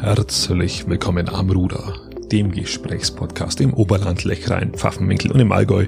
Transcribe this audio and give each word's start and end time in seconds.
Herzlich 0.00 0.88
willkommen 0.88 1.28
am 1.28 1.50
Ruder, 1.50 1.92
dem 2.30 2.52
Gesprächspodcast 2.52 3.60
im 3.60 3.74
Oberland, 3.74 4.22
Lechrein, 4.22 4.72
Pfaffenwinkel 4.72 5.32
und 5.32 5.40
im 5.40 5.50
Allgäu 5.50 5.86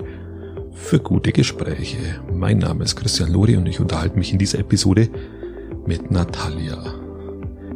für 0.72 0.98
gute 0.98 1.30
Gespräche. 1.30 2.20
Mein 2.34 2.58
Name 2.58 2.82
ist 2.82 2.96
Christian 2.96 3.32
Lori 3.32 3.56
und 3.56 3.66
ich 3.66 3.78
unterhalte 3.78 4.18
mich 4.18 4.32
in 4.32 4.38
dieser 4.40 4.58
Episode 4.58 5.08
mit 5.86 6.10
Natalia. 6.10 6.92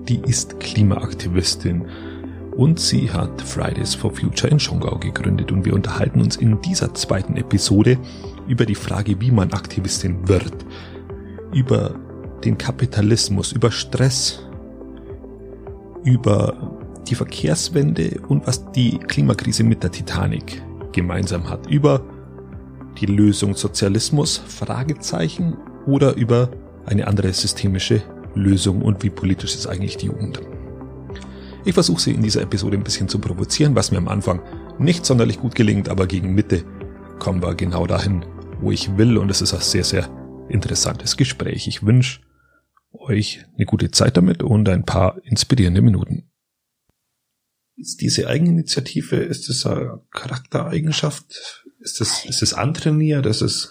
Die 0.08 0.20
ist 0.26 0.58
Klimaaktivistin 0.58 1.86
und 2.56 2.80
sie 2.80 3.12
hat 3.12 3.40
Fridays 3.40 3.94
for 3.94 4.10
Future 4.10 4.50
in 4.50 4.58
Schongau 4.58 4.98
gegründet 4.98 5.52
und 5.52 5.64
wir 5.64 5.72
unterhalten 5.72 6.20
uns 6.20 6.36
in 6.36 6.60
dieser 6.62 6.94
zweiten 6.94 7.36
Episode 7.36 7.96
über 8.48 8.66
die 8.66 8.74
Frage, 8.74 9.20
wie 9.20 9.30
man 9.30 9.52
Aktivistin 9.52 10.26
wird, 10.26 10.66
über 11.52 11.94
den 12.44 12.58
Kapitalismus, 12.58 13.52
über 13.52 13.70
Stress, 13.70 14.44
über 16.04 16.54
die 17.08 17.14
Verkehrswende 17.14 18.20
und 18.28 18.46
was 18.46 18.70
die 18.72 18.98
Klimakrise 18.98 19.64
mit 19.64 19.82
der 19.82 19.90
Titanic 19.90 20.62
gemeinsam 20.92 21.48
hat. 21.48 21.66
Über 21.66 22.02
die 23.00 23.06
Lösung 23.06 23.54
Sozialismus, 23.54 24.38
Fragezeichen, 24.38 25.56
oder 25.86 26.14
über 26.14 26.50
eine 26.86 27.06
andere 27.06 27.32
systemische 27.32 28.02
Lösung 28.34 28.82
und 28.82 29.02
wie 29.02 29.10
politisch 29.10 29.54
ist 29.54 29.66
eigentlich 29.66 29.96
die 29.96 30.06
Jugend. 30.06 30.40
Ich 31.64 31.74
versuche 31.74 32.00
sie 32.00 32.12
in 32.12 32.22
dieser 32.22 32.42
Episode 32.42 32.76
ein 32.76 32.84
bisschen 32.84 33.08
zu 33.08 33.18
provozieren, 33.18 33.74
was 33.74 33.90
mir 33.90 33.98
am 33.98 34.08
Anfang 34.08 34.40
nicht 34.78 35.06
sonderlich 35.06 35.40
gut 35.40 35.54
gelingt, 35.54 35.88
aber 35.88 36.06
gegen 36.06 36.34
Mitte 36.34 36.64
kommen 37.18 37.42
wir 37.42 37.54
genau 37.54 37.86
dahin, 37.86 38.24
wo 38.60 38.70
ich 38.70 38.96
will 38.98 39.16
und 39.16 39.30
es 39.30 39.40
ist 39.40 39.54
ein 39.54 39.60
sehr, 39.60 39.84
sehr 39.84 40.08
interessantes 40.48 41.16
Gespräch. 41.16 41.66
Ich 41.68 41.84
wünsche 41.84 42.20
euch 42.94 43.44
eine 43.56 43.66
gute 43.66 43.90
Zeit 43.90 44.16
damit 44.16 44.42
und 44.42 44.68
ein 44.68 44.84
paar 44.84 45.18
inspirierende 45.24 45.82
Minuten. 45.82 46.30
Ist 47.76 48.00
diese 48.00 48.28
Eigeninitiative, 48.28 49.16
ist 49.16 49.48
das 49.48 49.66
eine 49.66 50.00
Charaktereigenschaft? 50.12 51.64
Ist 51.80 52.00
das, 52.00 52.24
ist 52.24 52.42
es 52.42 52.54
antrainiert? 52.54 53.26
Ist 53.26 53.40
es, 53.40 53.70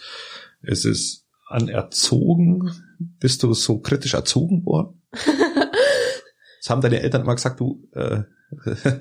ist 0.62 0.86
es 0.86 1.26
anerzogen? 1.48 2.72
Bist 3.00 3.44
du 3.44 3.54
so 3.54 3.80
kritisch 3.80 4.14
erzogen 4.14 4.66
worden? 4.66 5.02
Das 6.62 6.70
haben 6.70 6.80
deine 6.80 7.02
Eltern 7.02 7.24
immer 7.24 7.36
gesagt, 7.36 7.60
du 7.60 7.90
äh, 7.92 8.22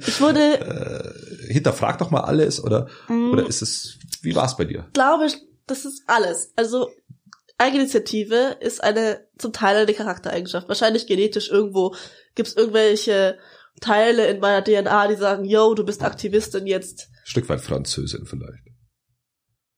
ich 0.05 0.21
wurde 0.21 0.41
äh, 1.49 1.53
hinterfrag 1.53 1.97
doch 1.99 2.11
mal 2.11 2.23
alles 2.23 2.61
oder 2.61 2.89
Mm. 3.07 3.31
oder 3.31 3.47
ist 3.47 3.63
es 3.63 3.99
wie 4.23 4.35
war 4.35 4.47
es 4.47 4.57
bei 4.57 4.65
dir? 4.65 4.89
glaube, 4.95 5.29
das 5.69 5.85
ist 5.85 6.03
alles. 6.09 6.53
Also 6.57 6.91
Eigeninitiative 7.63 8.57
ist 8.61 8.83
eine 8.83 9.27
zum 9.39 9.53
Teil 9.53 9.77
eine 9.77 9.95
Charaktereigenschaft. 9.95 10.69
Wahrscheinlich 10.69 11.07
genetisch 11.07 11.51
irgendwo 11.51 11.95
gibt 12.35 12.49
es 12.49 12.57
irgendwelche 12.57 13.39
Teile 13.81 14.27
in 14.27 14.41
meiner 14.41 14.63
DNA, 14.63 15.09
die 15.09 15.17
sagen, 15.17 15.45
yo, 15.45 15.75
du 15.75 15.85
bist 15.85 16.03
Aktivistin 16.03 16.67
jetzt. 16.67 17.09
Stück 17.25 17.49
weit 17.49 17.61
Französin 17.61 18.27
vielleicht. 18.27 18.65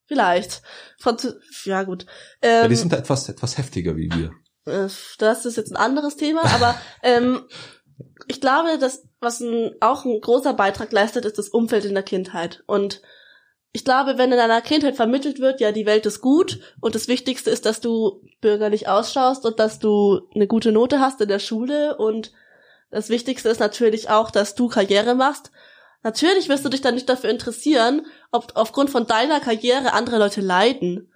Vielleicht. 0.07 0.61
Franz 0.99 1.27
ja 1.63 1.83
gut. 1.83 2.05
Ja, 2.43 2.63
Ähm, 2.63 2.69
die 2.69 2.75
sind 2.75 2.91
da 2.91 2.97
etwas 2.97 3.27
etwas 3.29 3.57
heftiger 3.57 3.95
wie 3.95 4.11
wir. 4.11 4.31
Äh, 4.65 4.89
das 5.17 5.45
ist 5.45 5.57
jetzt 5.57 5.71
ein 5.71 5.77
anderes 5.77 6.15
Thema, 6.15 6.43
aber 6.45 6.79
ähm, 7.03 7.47
ich 8.27 8.41
glaube, 8.41 8.77
dass 8.79 9.07
was 9.19 9.39
ein, 9.39 9.71
auch 9.79 10.05
ein 10.05 10.19
großer 10.19 10.53
Beitrag 10.53 10.91
leistet, 10.91 11.25
ist 11.25 11.37
das 11.37 11.49
Umfeld 11.49 11.85
in 11.85 11.93
der 11.93 12.03
Kindheit. 12.03 12.63
Und 12.67 13.01
ich 13.75 13.83
glaube, 13.83 14.17
wenn 14.17 14.31
in 14.31 14.37
deiner 14.37 14.61
Kindheit 14.61 14.95
vermittelt 14.95 15.41
wird, 15.41 15.59
ja, 15.59 15.73
die 15.73 15.85
Welt 15.85 16.05
ist 16.05 16.21
gut 16.21 16.61
und 16.79 16.95
das 16.95 17.09
Wichtigste 17.09 17.49
ist, 17.49 17.65
dass 17.65 17.81
du 17.81 18.21
bürgerlich 18.39 18.87
ausschaust 18.87 19.45
und 19.45 19.59
dass 19.59 19.79
du 19.79 20.21
eine 20.33 20.47
gute 20.47 20.71
Note 20.71 21.01
hast 21.01 21.19
in 21.19 21.27
der 21.27 21.39
Schule 21.39 21.97
und 21.97 22.31
das 22.89 23.09
Wichtigste 23.09 23.49
ist 23.49 23.59
natürlich 23.59 24.09
auch, 24.09 24.31
dass 24.31 24.55
du 24.55 24.69
Karriere 24.69 25.13
machst. 25.13 25.51
Natürlich 26.03 26.47
wirst 26.47 26.63
du 26.63 26.69
dich 26.69 26.79
dann 26.79 26.95
nicht 26.95 27.09
dafür 27.09 27.29
interessieren, 27.29 28.05
ob 28.31 28.53
aufgrund 28.55 28.91
von 28.91 29.07
deiner 29.07 29.41
Karriere 29.41 29.91
andere 29.91 30.19
Leute 30.19 30.39
leiden. 30.39 31.11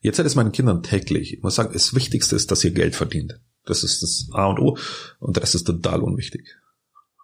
Jetzt 0.00 0.20
hat 0.20 0.26
es 0.26 0.36
meinen 0.36 0.52
Kindern 0.52 0.84
täglich. 0.84 1.32
Ich 1.32 1.42
muss 1.42 1.56
sagen, 1.56 1.72
das 1.72 1.92
Wichtigste 1.92 2.36
ist, 2.36 2.52
dass 2.52 2.62
ihr 2.62 2.70
Geld 2.70 2.94
verdient. 2.94 3.40
Das 3.66 3.82
ist 3.82 4.04
das 4.04 4.28
A 4.32 4.46
und 4.46 4.60
O 4.60 4.78
und 5.18 5.36
Rest 5.40 5.56
ist 5.56 5.64
total 5.64 6.02
unwichtig. 6.02 6.56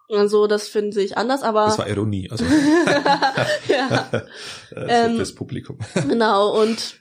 Also, 0.08 0.46
das 0.46 0.68
finde 0.68 1.00
ich 1.02 1.16
anders, 1.16 1.42
aber 1.42 1.66
Das 1.66 1.78
war 1.78 1.88
Ironie, 1.88 2.30
also 2.30 2.44
ja. 3.68 4.08
äh, 4.70 5.04
Ähm, 5.06 5.16
fürs 5.16 5.34
Publikum. 5.34 5.78
Genau, 6.08 6.60
und 6.60 7.00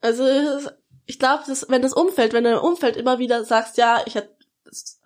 also 0.00 0.24
ich 1.06 1.18
glaube, 1.18 1.44
wenn 1.68 1.82
das 1.82 1.92
Umfeld, 1.92 2.32
wenn 2.32 2.44
du 2.44 2.50
im 2.50 2.58
Umfeld 2.58 2.96
immer 2.96 3.18
wieder 3.18 3.44
sagst, 3.44 3.76
ja, 3.76 4.02
ich 4.06 4.16
hab, 4.16 4.28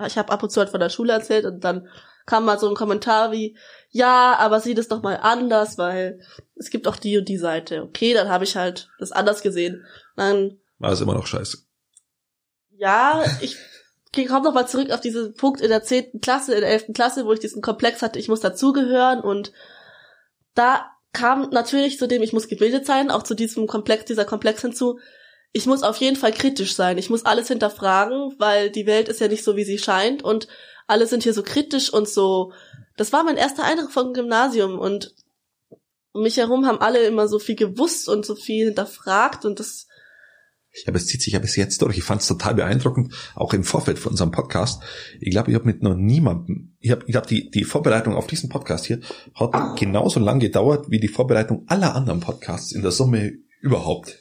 ich 0.07 0.19
habe 0.19 0.33
ab 0.33 0.43
und 0.43 0.51
zu 0.51 0.61
halt 0.61 0.71
von 0.71 0.81
der 0.81 0.89
Schule 0.91 1.13
erzählt 1.13 1.45
und 1.47 1.61
dann 1.65 1.89
kam 2.27 2.45
mal 2.47 2.59
so 2.59 2.69
ein 2.69 2.75
Kommentar 2.75 3.33
wie, 3.33 3.57
ja, 3.91 4.37
aber 4.39 4.61
sieh 4.61 4.75
das 4.75 4.89
doch 4.89 5.03
mal 5.03 5.17
anders, 5.17 5.77
weil 5.77 6.21
es 6.57 6.71
gibt 6.71 6.89
auch 6.89 6.97
die 6.97 7.19
und 7.19 7.29
die 7.29 7.37
Seite. 7.37 7.83
Okay, 7.83 8.15
dann 8.15 8.29
habe 8.29 8.45
ich 8.45 8.57
halt 8.57 8.89
das 8.99 9.13
anders 9.13 9.43
gesehen. 9.43 9.85
Dann, 10.17 10.59
War 10.79 10.93
es 10.93 11.01
immer 11.01 11.15
noch 11.15 11.27
scheiße. 11.27 11.59
ja, 12.77 13.25
ich 13.41 13.57
komme 14.29 14.45
noch 14.45 14.55
mal 14.55 14.67
zurück 14.67 14.91
auf 14.91 15.01
diesen 15.01 15.35
Punkt 15.35 15.61
in 15.61 15.69
der 15.69 15.83
zehnten 15.83 16.21
Klasse, 16.21 16.55
in 16.55 16.61
der 16.61 16.71
elften 16.71 16.95
Klasse, 16.95 17.27
wo 17.27 17.33
ich 17.33 17.41
diesen 17.41 17.63
Komplex 17.63 18.03
hatte, 18.03 18.19
ich 18.19 18.29
muss 18.29 18.41
dazugehören 18.41 19.21
und 19.21 19.53
da 20.55 20.91
kam 21.13 21.51
natürlich 21.51 21.99
zu 21.99 22.07
dem, 22.07 22.23
ich 22.23 22.33
muss 22.33 22.49
gebildet 22.49 22.87
sein, 22.87 23.11
auch 23.11 23.23
zu 23.23 23.35
diesem 23.35 23.67
Komplex, 23.67 24.05
dieser 24.05 24.25
Komplex 24.25 24.63
hinzu, 24.63 24.99
ich 25.57 25.67
muss 25.67 25.85
auf 25.85 25.99
jeden 25.99 26.17
Fall 26.17 26.33
kritisch 26.33 26.75
sein. 26.75 26.99
Ich 26.99 27.11
muss 27.11 27.25
alles 27.25 27.47
hinterfragen, 27.47 28.35
weil 28.39 28.71
die 28.71 28.87
Welt 28.87 29.09
ist 29.09 29.21
ja 29.21 29.29
nicht 29.29 29.45
so, 29.45 29.55
wie 29.55 29.63
sie 29.63 29.79
scheint 29.79 30.23
und 30.23 30.49
alle 30.89 31.07
sind 31.07 31.23
hier 31.23 31.33
so 31.33 31.45
kritisch 31.45 31.93
und 31.93 32.09
so. 32.09 32.53
Das 32.97 33.13
war 33.13 33.23
mein 33.23 33.37
erster 33.37 33.63
Eindruck 33.63 33.93
vom 33.93 34.13
Gymnasium 34.13 34.79
und 34.79 35.15
um 36.13 36.23
mich 36.23 36.37
herum 36.37 36.67
haben 36.67 36.81
alle 36.81 37.07
immer 37.07 37.29
so 37.29 37.39
viel 37.39 37.55
gewusst 37.55 38.09
und 38.09 38.27
so 38.27 38.35
viel 38.35 38.67
hinterfragt 38.67 39.45
und 39.45 39.61
das, 39.61 39.87
Ja, 40.83 40.89
aber 40.89 40.97
es 40.97 41.07
zieht 41.07 41.23
sich 41.23 41.35
ja 41.35 41.39
bis 41.39 41.55
jetzt 41.55 41.81
durch. 41.83 41.97
Ich 41.97 42.05
fand 42.05 42.21
es 42.21 42.27
total 42.27 42.55
beeindruckend, 42.55 43.15
auch 43.37 43.55
im 43.55 43.63
Vorfeld 43.63 43.99
von 43.99 44.11
unserem 44.11 44.33
Podcast. 44.33 44.83
Ich 45.21 45.31
glaube, 45.31 45.51
ich 45.51 45.55
habe 45.55 45.67
mit 45.67 45.83
noch 45.83 45.95
niemandem, 45.95 46.77
ich 46.81 46.91
habe 46.91 47.05
ich 47.07 47.15
hab 47.15 47.27
die, 47.29 47.51
die 47.51 47.65
Vorbereitung 47.65 48.15
auf 48.15 48.27
diesen 48.27 48.49
Podcast 48.49 48.87
hier 48.87 49.01
hat 49.35 49.79
genauso 49.79 50.19
lang 50.19 50.41
gedauert 50.41 50.91
wie 50.91 50.99
die 50.99 51.09
Vorbereitung 51.09 51.65
aller 51.69 51.95
anderen 51.95 52.21
Podcasts 52.21 52.73
in 52.73 52.83
der 52.83 52.91
Summe 52.91 53.35
überhaupt. 53.61 54.19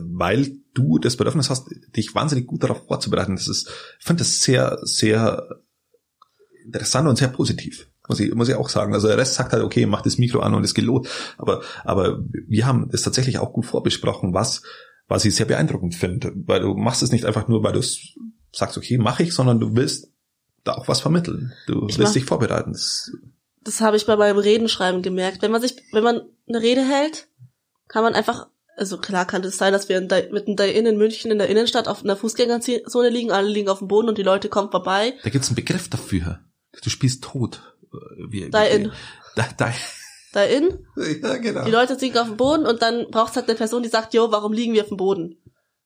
Weil 0.00 0.58
du 0.74 0.98
das 0.98 1.16
Bedürfnis 1.16 1.50
hast, 1.50 1.68
dich 1.96 2.14
wahnsinnig 2.14 2.46
gut 2.46 2.62
darauf 2.62 2.86
vorzubereiten. 2.86 3.34
Das 3.36 3.48
ist, 3.48 3.68
ich 3.98 4.04
finde 4.04 4.20
das 4.20 4.42
sehr, 4.42 4.78
sehr 4.82 5.48
interessant 6.64 7.08
und 7.08 7.16
sehr 7.16 7.28
positiv. 7.28 7.88
Muss 8.08 8.20
ich, 8.20 8.34
muss 8.34 8.48
ich 8.48 8.54
auch 8.54 8.68
sagen. 8.68 8.94
Also 8.94 9.08
der 9.08 9.18
Rest 9.18 9.34
sagt 9.34 9.52
halt, 9.52 9.64
okay, 9.64 9.86
mach 9.86 10.02
das 10.02 10.18
Mikro 10.18 10.40
an 10.40 10.54
und 10.54 10.64
es 10.64 10.74
geht 10.74 10.84
los. 10.84 11.08
Aber, 11.38 11.62
aber 11.84 12.20
wir 12.46 12.66
haben 12.66 12.88
das 12.90 13.02
tatsächlich 13.02 13.38
auch 13.38 13.52
gut 13.52 13.66
vorbesprochen, 13.66 14.32
was, 14.34 14.62
was 15.08 15.24
ich 15.24 15.34
sehr 15.34 15.46
beeindruckend 15.46 15.94
finde. 15.94 16.32
Weil 16.34 16.60
du 16.60 16.74
machst 16.74 17.02
es 17.02 17.12
nicht 17.12 17.24
einfach 17.24 17.48
nur, 17.48 17.62
weil 17.62 17.72
du 17.72 17.82
sagst, 18.52 18.76
okay, 18.76 18.98
mache 18.98 19.22
ich, 19.22 19.34
sondern 19.34 19.60
du 19.60 19.74
willst 19.74 20.10
da 20.64 20.74
auch 20.74 20.88
was 20.88 21.00
vermitteln. 21.00 21.52
Du 21.66 21.86
Ich 21.88 21.98
willst 21.98 22.14
dich 22.14 22.24
vorbereiten. 22.24 22.72
Das, 22.72 23.12
das 23.62 23.80
habe 23.80 23.96
ich 23.96 24.06
bei 24.06 24.16
meinem 24.16 24.38
Redenschreiben 24.38 25.02
gemerkt. 25.02 25.42
Wenn 25.42 25.52
man 25.52 25.60
sich, 25.60 25.76
wenn 25.92 26.04
man 26.04 26.22
eine 26.48 26.60
Rede 26.60 26.82
hält, 26.82 27.28
kann 27.88 28.02
man 28.02 28.14
einfach, 28.14 28.48
also 28.76 28.98
klar 28.98 29.26
kann 29.26 29.44
es 29.44 29.56
sein, 29.56 29.72
dass 29.72 29.88
wir 29.88 29.98
in 29.98 30.08
der, 30.08 30.32
mitten 30.32 30.56
da 30.56 30.64
in 30.64 30.96
München 30.96 31.30
in 31.30 31.38
der 31.38 31.48
Innenstadt 31.48 31.88
auf 31.88 32.02
einer 32.02 32.16
Fußgängerzone 32.16 33.10
liegen, 33.10 33.30
alle 33.30 33.48
liegen 33.48 33.68
auf 33.68 33.78
dem 33.78 33.88
Boden 33.88 34.08
und 34.08 34.18
die 34.18 34.22
Leute 34.22 34.48
kommen 34.48 34.70
vorbei. 34.70 35.14
da 35.22 35.30
gibt's 35.30 35.48
einen 35.48 35.56
Begriff 35.56 35.88
dafür. 35.88 36.40
Du 36.82 36.90
spielst 36.90 37.22
tot. 37.24 37.76
Äh, 37.92 37.96
Wie, 38.28 38.50
Die 38.50 38.74
in. 38.74 38.92
Da, 39.36 39.46
da, 39.56 39.72
Da 40.36 40.44
in, 40.44 40.86
ja, 41.22 41.38
genau. 41.38 41.64
die 41.64 41.70
Leute 41.70 41.94
liegen 41.94 42.18
auf 42.18 42.26
dem 42.26 42.36
Boden 42.36 42.66
und 42.66 42.82
dann 42.82 43.10
braucht's 43.10 43.36
halt 43.36 43.48
eine 43.48 43.56
Person, 43.56 43.82
die 43.82 43.88
sagt, 43.88 44.12
jo, 44.12 44.30
warum 44.32 44.52
liegen 44.52 44.74
wir 44.74 44.82
auf 44.82 44.88
dem 44.88 44.98
Boden? 44.98 45.42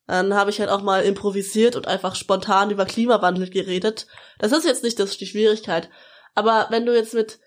Dann 0.07 0.33
habe 0.33 0.49
ich 0.49 0.59
halt 0.59 0.69
auch 0.69 0.81
mal 0.81 1.05
improvisiert 1.05 1.77
und 1.77 1.87
einfach 1.87 2.15
spontan 2.15 2.69
über 2.69 2.83
Klimawandel 2.83 3.49
geredet. 3.49 4.07
Das 4.39 4.51
ist 4.51 4.65
jetzt 4.65 4.83
nicht 4.83 4.99
das, 4.99 5.15
die 5.15 5.25
Schwierigkeit. 5.25 5.89
Aber 6.35 6.67
wenn 6.69 6.85
du 6.85 6.93
jetzt 6.93 7.13
mit, 7.13 7.39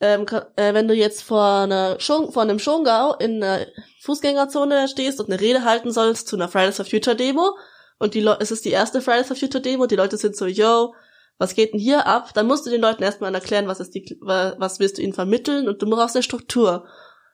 ähm, 0.00 0.26
äh, 0.56 0.74
wenn 0.74 0.88
du 0.88 0.94
jetzt 0.94 1.22
vor 1.22 1.60
einer 1.60 2.00
Schong, 2.00 2.32
vor 2.32 2.42
einem 2.42 2.58
Schongau 2.58 3.14
in 3.14 3.40
einer 3.40 3.66
Fußgängerzone 4.00 4.88
stehst 4.88 5.20
und 5.20 5.30
eine 5.30 5.40
Rede 5.40 5.62
halten 5.64 5.92
sollst 5.92 6.26
zu 6.26 6.34
einer 6.34 6.48
Fridays 6.48 6.78
for 6.78 6.84
Future 6.84 7.14
Demo 7.14 7.56
und 8.00 8.14
die 8.14 8.22
Leute, 8.22 8.42
es 8.42 8.50
ist 8.50 8.64
die 8.64 8.70
erste 8.70 9.00
Fridays 9.00 9.28
for 9.28 9.36
Future 9.36 9.62
Demo 9.62 9.84
und 9.84 9.92
die 9.92 9.96
Leute 9.96 10.16
sind 10.16 10.34
so, 10.34 10.46
yo, 10.46 10.94
was 11.40 11.54
geht 11.54 11.72
denn 11.72 11.80
hier 11.80 12.06
ab? 12.06 12.32
Dann 12.34 12.46
musst 12.46 12.66
du 12.66 12.70
den 12.70 12.82
Leuten 12.82 13.02
erstmal 13.02 13.34
erklären, 13.34 13.66
was 13.66 13.80
ist 13.80 13.94
die, 13.94 14.18
wa- 14.20 14.54
was 14.58 14.78
willst 14.78 14.98
du 14.98 15.02
ihnen 15.02 15.14
vermitteln 15.14 15.68
und 15.68 15.80
du 15.80 15.88
brauchst 15.88 16.14
eine 16.14 16.22
Struktur. 16.22 16.86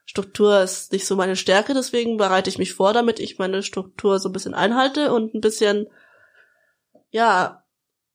Struktur 0.05 0.61
ist 0.61 0.93
nicht 0.93 1.05
so 1.05 1.17
meine 1.17 1.35
Stärke, 1.35 1.73
deswegen 1.73 2.15
bereite 2.15 2.49
ich 2.49 2.57
mich 2.57 2.73
vor, 2.73 2.93
damit 2.93 3.19
ich 3.19 3.37
meine 3.37 3.61
Struktur 3.63 4.19
so 4.19 4.29
ein 4.29 4.31
bisschen 4.31 4.53
einhalte 4.53 5.13
und 5.13 5.33
ein 5.35 5.41
bisschen, 5.41 5.87
ja, 7.09 7.63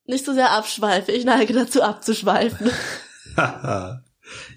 nicht 0.06 0.24
so 0.24 0.32
sehr 0.32 0.52
abschweife. 0.52 1.12
Ich 1.12 1.24
neige 1.26 1.52
dazu 1.52 1.82
abzuschweifen. 1.82 2.70
ja, 3.36 4.00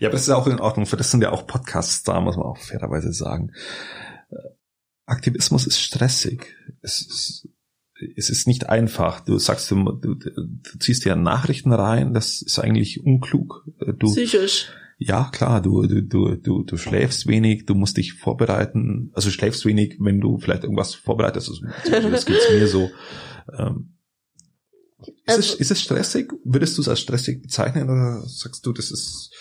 aber 0.02 0.10
das 0.12 0.22
ist 0.22 0.30
auch 0.30 0.48
in 0.48 0.60
Ordnung. 0.62 0.86
Für 0.86 0.98
das 0.98 1.12
sind 1.12 1.22
ja 1.22 1.32
auch 1.32 1.46
Podcasts 1.46 2.04
da, 2.04 2.20
muss 2.22 2.38
man 2.38 2.46
auch 2.46 2.58
fairerweise 2.58 3.12
sagen. 3.12 3.52
Äh, 4.30 4.36
Aktivismus 5.06 5.68
ist 5.68 5.80
stressig. 5.82 6.56
Es 6.82 7.02
ist, 7.02 7.48
es 8.16 8.30
ist 8.30 8.48
nicht 8.48 8.70
einfach. 8.70 9.22
Du 9.22 9.38
sagst, 9.38 9.70
du, 9.72 9.92
du, 9.92 10.16
du 10.16 10.80
ziehst 10.80 11.06
ja 11.06 11.16
Nachrichten 11.16 11.72
rein, 11.72 12.14
das 12.14 12.42
ist 12.42 12.60
eigentlich 12.60 13.04
unklug. 13.04 13.66
Du, 14.00 14.08
Psychisch. 14.08 14.70
Ja, 14.98 15.30
klar, 15.32 15.62
du, 15.62 15.86
du, 15.88 16.02
du, 16.02 16.36
du, 16.36 16.64
du 16.64 16.78
schläfst 16.78 17.28
wenig, 17.28 17.66
du 17.66 17.76
musst 17.76 17.98
dich 17.98 18.14
vorbereiten. 18.14 19.12
Also 19.14 19.30
schläfst 19.30 19.66
wenig, 19.66 19.98
wenn 20.00 20.22
du 20.22 20.38
vielleicht 20.38 20.64
irgendwas 20.64 20.96
vorbereitest. 20.96 21.50
Also, 21.50 22.10
das 22.10 22.26
geht's 22.26 22.50
mir 22.50 22.68
so. 22.68 22.90
Ähm, 23.58 23.96
ist, 25.00 25.38
also, 25.38 25.40
es, 25.40 25.54
ist 25.56 25.72
es 25.72 25.82
stressig? 25.82 26.32
Würdest 26.44 26.78
du 26.78 26.82
es 26.82 26.88
als 26.88 27.02
stressig 27.02 27.42
bezeichnen 27.42 27.90
oder 27.90 28.24
sagst 28.26 28.66
du, 28.66 28.72
das 28.72 28.92
ist 28.92 29.32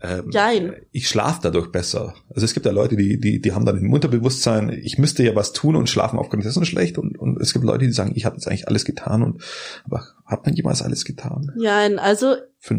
ähm, 0.00 0.30
Jein. 0.32 0.76
ich 0.90 1.08
schlafe 1.08 1.40
dadurch 1.42 1.70
besser. 1.70 2.14
Also 2.30 2.44
es 2.44 2.54
gibt 2.54 2.66
ja 2.66 2.72
Leute, 2.72 2.96
die, 2.96 3.20
die, 3.20 3.40
die 3.40 3.52
haben 3.52 3.64
dann 3.64 3.78
im 3.78 3.92
Unterbewusstsein, 3.92 4.70
ich 4.70 4.98
müsste 4.98 5.22
ja 5.22 5.36
was 5.36 5.52
tun 5.52 5.76
und 5.76 5.88
schlafen 5.88 6.18
aufgrund 6.18 6.44
dessen 6.44 6.64
schlecht. 6.64 6.98
Und, 6.98 7.18
und 7.18 7.40
es 7.40 7.52
gibt 7.52 7.64
Leute, 7.64 7.86
die 7.86 7.92
sagen, 7.92 8.12
ich 8.14 8.24
habe 8.24 8.36
jetzt 8.36 8.48
eigentlich 8.48 8.66
alles 8.66 8.84
getan 8.84 9.22
und 9.22 9.42
aber 9.84 10.04
hat 10.24 10.44
man 10.44 10.54
jemals 10.54 10.82
alles 10.82 11.04
getan? 11.04 11.52
Jein, 11.56 11.98
also 11.98 12.36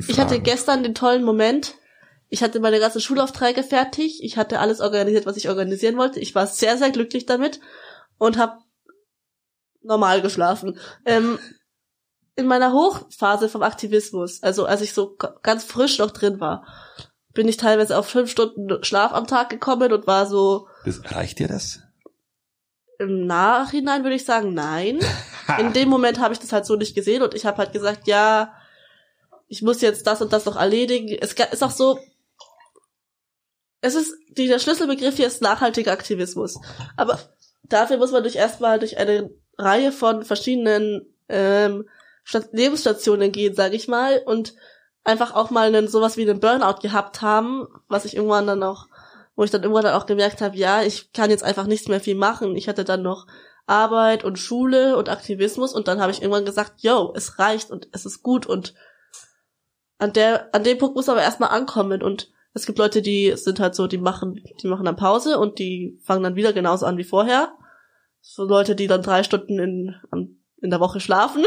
ich 0.07 0.19
hatte 0.19 0.39
gestern 0.39 0.83
den 0.83 0.95
tollen 0.95 1.24
Moment, 1.24 1.75
ich 2.30 2.42
hatte 2.42 2.60
meine 2.60 2.80
ganzen 2.80 3.00
Schulaufträge 3.00 3.63
fertig, 3.63 4.24
ich 4.24 4.38
hatte 4.38 4.60
alles 4.60 4.81
organisiert, 4.81 5.25
was 5.25 5.38
ich 5.38 5.50
organisieren 5.50 5.98
wollte. 5.98 6.19
Ich 6.19 6.33
war 6.36 6.48
sehr, 6.48 6.77
sehr 6.77 6.89
glücklich 6.89 7.25
damit 7.25 7.60
und 8.18 8.38
habe 8.38 8.57
normal 9.83 10.21
geschlafen. 10.21 10.77
Ähm, 11.06 11.38
in 12.35 12.47
meiner 12.47 12.74
Hochphase 12.74 13.50
vom 13.50 13.63
Aktivismus, 13.63 14.41
also 14.41 14.65
als 14.65 14.81
ich 14.81 14.94
so 14.94 15.15
ganz 15.44 15.63
frisch 15.63 16.00
noch 16.00 16.12
drin 16.12 16.39
war, 16.39 16.65
bin 17.33 17.47
ich 17.47 17.57
teilweise 17.57 17.97
auf 17.97 18.07
fünf 18.07 18.30
Stunden 18.30 18.83
Schlaf 18.83 19.13
am 19.13 19.27
Tag 19.27 19.50
gekommen 19.50 19.91
und 19.91 20.07
war 20.07 20.25
so. 20.25 20.68
Das, 20.85 21.01
reicht 21.12 21.39
dir 21.39 21.47
das? 21.47 21.80
Im 23.00 23.25
Nachhinein 23.25 24.03
würde 24.03 24.15
ich 24.15 24.25
sagen, 24.25 24.53
nein. 24.53 25.00
In 25.59 25.74
dem 25.74 25.89
Moment 25.89 26.19
habe 26.19 26.33
ich 26.33 26.39
das 26.39 26.53
halt 26.53 26.65
so 26.65 26.75
nicht 26.75 26.95
gesehen 26.95 27.21
und 27.21 27.33
ich 27.33 27.45
habe 27.45 27.57
halt 27.57 27.74
gesagt, 27.74 28.07
ja, 28.07 28.53
ich 29.47 29.62
muss 29.62 29.81
jetzt 29.81 30.07
das 30.07 30.21
und 30.21 30.31
das 30.31 30.45
noch 30.45 30.56
erledigen. 30.56 31.18
Es 31.19 31.33
ist 31.33 31.63
auch 31.63 31.71
so, 31.71 32.00
es 33.81 33.95
ist, 33.95 34.15
der 34.29 34.59
Schlüsselbegriff 34.59 35.18
hier 35.18 35.27
ist 35.27 35.41
nachhaltiger 35.41 35.91
Aktivismus. 35.91 36.59
Aber 36.95 37.19
dafür 37.63 37.97
muss 37.97 38.12
man 38.12 38.24
durch 38.24 38.36
erstmal 38.36 38.79
durch 38.79 38.97
eine 38.97 39.29
Reihe 39.57 39.91
von 39.91 40.24
verschiedenen 40.24 41.06
ähm, 41.27 41.88
Lebensstationen 42.52 43.31
gehen, 43.31 43.56
sage 43.56 43.75
ich 43.75 43.88
mal, 43.88 44.22
und 44.25 44.54
einfach 45.04 45.34
auch 45.34 45.50
mal 45.50 45.68
einen, 45.68 45.88
sowas 45.88 46.18
wie 46.18 46.30
einen 46.30 46.40
Burnout 46.40 46.80
gehabt 46.81 47.22
haben, 47.22 47.68
was 47.88 48.06
ich 48.06 48.16
irgendwann 48.16 48.48
dann 48.48 48.64
auch, 48.64 48.88
wo 49.36 49.44
ich 49.44 49.52
dann 49.52 49.64
irgendwann 49.64 49.84
dann 49.84 49.96
auch 49.96 50.06
gemerkt 50.06 50.42
habe, 50.42 50.56
ja, 50.56 50.84
ich 50.84 51.12
kann 51.12 51.30
jetzt 51.30 51.44
einfach 51.44 51.66
nichts 51.66 51.88
mehr 51.88 52.00
viel 52.00 52.16
machen. 52.16 52.56
Ich 52.56 52.70
hatte 52.70 52.84
dann 52.84 53.02
noch 53.02 53.28
Arbeit 53.66 54.24
und 54.24 54.40
Schule 54.40 54.98
und 54.98 55.10
Aktivismus 55.10 55.74
und 55.74 55.88
dann 55.88 56.02
habe 56.02 56.12
ich 56.12 56.22
irgendwann 56.22 56.46
gesagt, 56.46 56.81
yo, 56.81 57.14
es 57.16 57.40
reicht 57.40 57.72
und 57.72 57.88
es 57.92 58.06
ist 58.06 58.24
gut 58.24 58.46
und 58.46 58.74
an 59.98 60.14
der, 60.14 60.54
an 60.54 60.64
dem 60.64 60.78
Punkt 60.78 60.96
muss 60.96 61.10
aber 61.10 61.22
erstmal 61.22 61.50
ankommen 61.50 62.02
und 62.02 62.31
es 62.54 62.66
gibt 62.66 62.78
Leute, 62.78 63.02
die 63.02 63.34
sind 63.36 63.60
halt 63.60 63.74
so, 63.74 63.88
die 63.88 63.98
machen, 63.98 64.44
die 64.62 64.68
machen 64.68 64.86
dann 64.86 64.96
Pause 64.96 65.40
und 65.40 65.60
die 65.60 66.00
fangen 66.04 66.24
dann 66.24 66.36
wieder 66.36 66.54
genauso 66.54 66.86
an 66.86 66.98
wie 66.98 67.04
vorher. 67.04 67.54
So 68.22 68.44
Leute, 68.44 68.75
die 68.75 68.88
dann 68.88 69.02
drei 69.02 69.24
Stunden 69.24 69.60
in, 69.60 69.96
in 70.62 70.70
der 70.70 70.80
Woche 70.80 71.00
schlafen. 71.00 71.46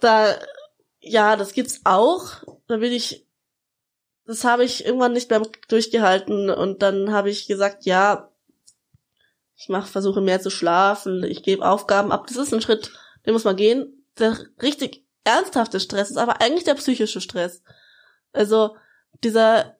Da 0.00 0.38
ja, 1.00 1.36
das 1.36 1.52
gibt's 1.52 1.80
auch. 1.84 2.42
Da 2.66 2.78
bin 2.78 2.92
ich, 2.92 3.26
das 4.26 4.44
habe 4.44 4.64
ich 4.64 4.84
irgendwann 4.84 5.12
nicht 5.12 5.30
mehr 5.30 5.42
durchgehalten 5.68 6.50
und 6.50 6.82
dann 6.82 7.12
habe 7.12 7.30
ich 7.30 7.46
gesagt, 7.46 7.86
ja, 7.86 8.30
ich 9.56 9.68
mache, 9.68 9.90
versuche 9.90 10.20
mehr 10.20 10.40
zu 10.40 10.50
schlafen, 10.50 11.24
ich 11.24 11.42
gebe 11.42 11.68
Aufgaben 11.68 12.12
ab. 12.12 12.26
Das 12.26 12.36
ist 12.36 12.52
ein 12.54 12.60
Schritt, 12.60 12.92
den 13.26 13.32
muss 13.32 13.44
man 13.44 13.56
gehen. 13.56 14.04
Der 14.18 14.38
richtig 14.62 15.04
ernsthafte 15.24 15.80
Stress 15.80 16.10
ist 16.10 16.16
aber 16.16 16.40
eigentlich 16.40 16.64
der 16.64 16.74
psychische 16.74 17.20
Stress. 17.20 17.62
Also 18.32 18.76
dieser 19.24 19.76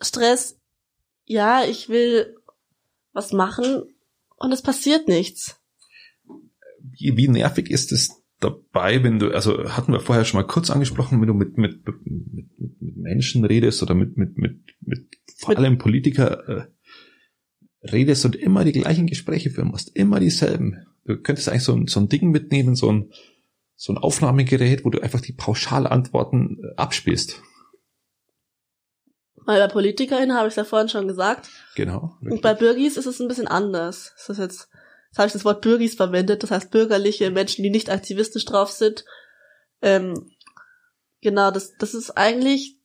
Stress, 0.00 0.58
ja, 1.24 1.64
ich 1.64 1.88
will 1.88 2.36
was 3.12 3.32
machen 3.32 3.94
und 4.36 4.52
es 4.52 4.62
passiert 4.62 5.08
nichts. 5.08 5.56
Wie, 6.78 7.16
wie 7.16 7.28
nervig 7.28 7.70
ist 7.70 7.92
es 7.92 8.21
dabei, 8.42 9.02
wenn 9.02 9.18
du, 9.18 9.30
also 9.32 9.70
hatten 9.70 9.92
wir 9.92 10.00
vorher 10.00 10.24
schon 10.24 10.40
mal 10.40 10.46
kurz 10.46 10.70
angesprochen, 10.70 11.20
wenn 11.20 11.28
du 11.28 11.34
mit, 11.34 11.56
mit, 11.56 11.86
mit, 11.86 12.06
mit 12.06 12.80
Menschen 12.80 13.44
redest 13.44 13.82
oder 13.82 13.94
mit, 13.94 14.16
mit, 14.16 14.36
mit, 14.36 14.60
mit 14.80 15.08
vor 15.38 15.56
allem 15.56 15.78
Politiker 15.78 16.48
äh, 16.48 16.66
redest 17.90 18.24
und 18.24 18.36
immer 18.36 18.64
die 18.64 18.72
gleichen 18.72 19.06
Gespräche 19.06 19.50
führen 19.50 19.68
musst, 19.68 19.94
immer 19.96 20.20
dieselben. 20.20 20.86
Du 21.04 21.16
könntest 21.16 21.48
eigentlich 21.48 21.64
so 21.64 21.74
ein, 21.74 21.86
so 21.86 22.00
ein 22.00 22.08
Ding 22.08 22.30
mitnehmen, 22.30 22.74
so 22.74 22.90
ein, 22.90 23.12
so 23.74 23.92
ein 23.92 23.98
Aufnahmegerät, 23.98 24.84
wo 24.84 24.90
du 24.90 25.00
einfach 25.00 25.20
die 25.20 25.32
Pauschalantworten 25.32 26.58
äh, 26.62 26.76
abspielst. 26.76 27.42
Weil 29.44 29.60
bei 29.60 29.72
PolitikerInnen 29.72 30.36
habe 30.36 30.46
ich 30.46 30.52
es 30.52 30.56
ja 30.56 30.64
vorhin 30.64 30.88
schon 30.88 31.08
gesagt. 31.08 31.50
Genau. 31.74 32.16
Richtig. 32.20 32.32
Und 32.32 32.42
bei 32.42 32.54
Bürgis 32.54 32.96
ist 32.96 33.06
es 33.06 33.20
ein 33.20 33.26
bisschen 33.26 33.48
anders. 33.48 34.14
Das 34.16 34.28
ist 34.28 34.38
jetzt 34.38 34.68
Jetzt 35.12 35.18
habe 35.18 35.26
ich 35.26 35.34
das 35.34 35.44
Wort 35.44 35.60
Bürgis 35.60 35.94
verwendet, 35.94 36.42
das 36.42 36.50
heißt 36.50 36.70
bürgerliche 36.70 37.30
Menschen, 37.30 37.62
die 37.62 37.68
nicht 37.68 37.90
aktivistisch 37.90 38.46
drauf 38.46 38.70
sind. 38.70 39.04
Ähm, 39.82 40.30
genau, 41.20 41.50
das, 41.50 41.76
das 41.76 41.92
ist 41.92 42.12
eigentlich 42.12 42.78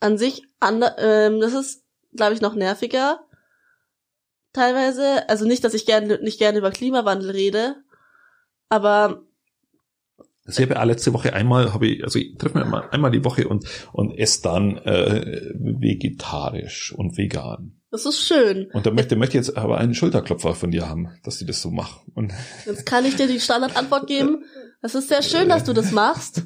an 0.00 0.18
sich, 0.18 0.42
ähm, 0.60 1.40
das 1.40 1.52
ist, 1.52 1.84
glaube 2.16 2.34
ich, 2.34 2.40
noch 2.40 2.56
nerviger. 2.56 3.20
Teilweise, 4.52 5.28
also 5.28 5.46
nicht, 5.46 5.62
dass 5.62 5.72
ich 5.72 5.86
gerne 5.86 6.18
nicht 6.20 6.40
gerne 6.40 6.58
über 6.58 6.72
Klimawandel 6.72 7.30
rede, 7.30 7.76
aber 8.68 9.22
also 10.44 10.60
ich 10.60 10.68
habe 10.68 10.80
ja 10.80 10.82
letzte 10.82 11.12
Woche 11.12 11.32
einmal, 11.32 11.72
habe 11.72 11.86
ich, 11.86 12.02
also 12.02 12.18
ich 12.18 12.36
treffe 12.38 12.58
mich 12.58 12.64
einmal, 12.64 12.90
einmal 12.90 13.12
die 13.12 13.24
Woche 13.24 13.46
und, 13.46 13.64
und 13.92 14.18
esse 14.18 14.42
dann 14.42 14.78
äh, 14.78 15.52
vegetarisch 15.54 16.92
und 16.92 17.16
vegan. 17.16 17.81
Das 17.92 18.06
ist 18.06 18.26
schön. 18.26 18.70
Und 18.72 18.86
da 18.86 18.90
möchte, 18.90 19.16
möchte 19.16 19.36
jetzt 19.36 19.54
aber 19.54 19.76
einen 19.76 19.94
Schulterklopfer 19.94 20.54
von 20.54 20.70
dir 20.70 20.88
haben, 20.88 21.10
dass 21.24 21.38
sie 21.38 21.44
das 21.44 21.60
so 21.60 21.70
macht. 21.70 22.00
Und 22.14 22.32
jetzt 22.66 22.86
kann 22.86 23.04
ich 23.04 23.16
dir 23.16 23.28
die 23.28 23.38
Standardantwort 23.38 24.06
geben. 24.06 24.44
Es 24.80 24.94
ist 24.94 25.08
sehr 25.08 25.22
schön, 25.22 25.50
dass 25.50 25.64
du 25.64 25.74
das 25.74 25.92
machst. 25.92 26.42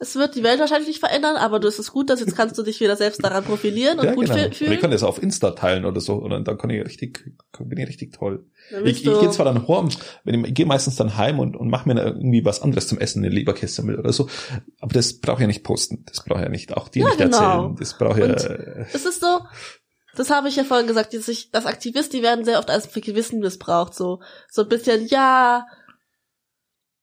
Es 0.00 0.14
wird 0.14 0.36
die 0.36 0.44
Welt 0.44 0.60
wahrscheinlich 0.60 0.86
nicht 0.86 1.00
verändern, 1.00 1.36
aber 1.36 1.58
du, 1.58 1.66
es 1.66 1.80
ist 1.80 1.90
gut, 1.90 2.08
dass 2.08 2.20
jetzt 2.20 2.36
kannst 2.36 2.56
du 2.56 2.62
dich 2.62 2.80
wieder 2.80 2.94
selbst 2.94 3.22
daran 3.22 3.42
profilieren 3.42 3.98
und 3.98 4.04
ja, 4.04 4.14
gut 4.14 4.26
genau. 4.26 4.50
fühlen. 4.52 4.72
ich 4.72 4.80
kann 4.80 4.92
das 4.92 5.02
auf 5.02 5.20
Insta 5.20 5.50
teilen 5.50 5.84
oder 5.84 6.00
so 6.00 6.14
und 6.14 6.30
dann 6.46 6.56
kann 6.56 6.70
ich 6.70 6.84
richtig, 6.84 7.32
bin 7.58 7.78
ich 7.78 7.88
richtig 7.88 8.12
toll. 8.12 8.46
Ich, 8.84 9.04
ich 9.04 9.20
gehe 9.20 9.30
zwar 9.30 9.44
dann 9.44 9.66
heim, 9.66 9.88
wenn 10.22 10.40
ich, 10.40 10.50
ich 10.50 10.54
gehe 10.54 10.66
meistens 10.66 10.94
dann 10.94 11.16
heim 11.16 11.40
und, 11.40 11.56
und 11.56 11.68
mache 11.68 11.88
mir 11.88 12.00
irgendwie 12.00 12.44
was 12.44 12.62
anderes 12.62 12.86
zum 12.86 12.98
Essen, 12.98 13.24
eine 13.24 13.34
Leberkäse 13.34 13.82
mit 13.82 13.98
oder 13.98 14.12
so, 14.12 14.28
aber 14.80 14.94
das 14.94 15.14
brauche 15.14 15.38
ich 15.38 15.40
ja 15.42 15.46
nicht 15.48 15.64
posten, 15.64 16.04
das 16.06 16.22
brauche 16.24 16.38
ich 16.38 16.44
ja 16.44 16.50
nicht, 16.50 16.76
auch 16.76 16.88
dir 16.88 17.02
ja, 17.02 17.06
nicht 17.08 17.18
genau. 17.18 17.36
erzählen, 17.36 17.76
das 17.76 17.98
brauche 17.98 18.20
ich 18.20 18.26
ja. 18.28 18.34
Es 18.92 19.04
ist 19.04 19.20
so, 19.20 19.40
das 20.18 20.30
habe 20.30 20.48
ich 20.48 20.56
ja 20.56 20.64
vorhin 20.64 20.88
gesagt, 20.88 21.14
dass, 21.14 21.28
ich, 21.28 21.50
dass 21.52 21.64
Aktivisten, 21.64 22.18
die 22.18 22.22
werden 22.24 22.44
sehr 22.44 22.58
oft 22.58 22.70
als 22.70 22.92
Gewissen 22.92 23.38
missbraucht, 23.38 23.94
so 23.94 24.20
so 24.50 24.62
ein 24.62 24.68
bisschen, 24.68 25.06
ja, 25.06 25.66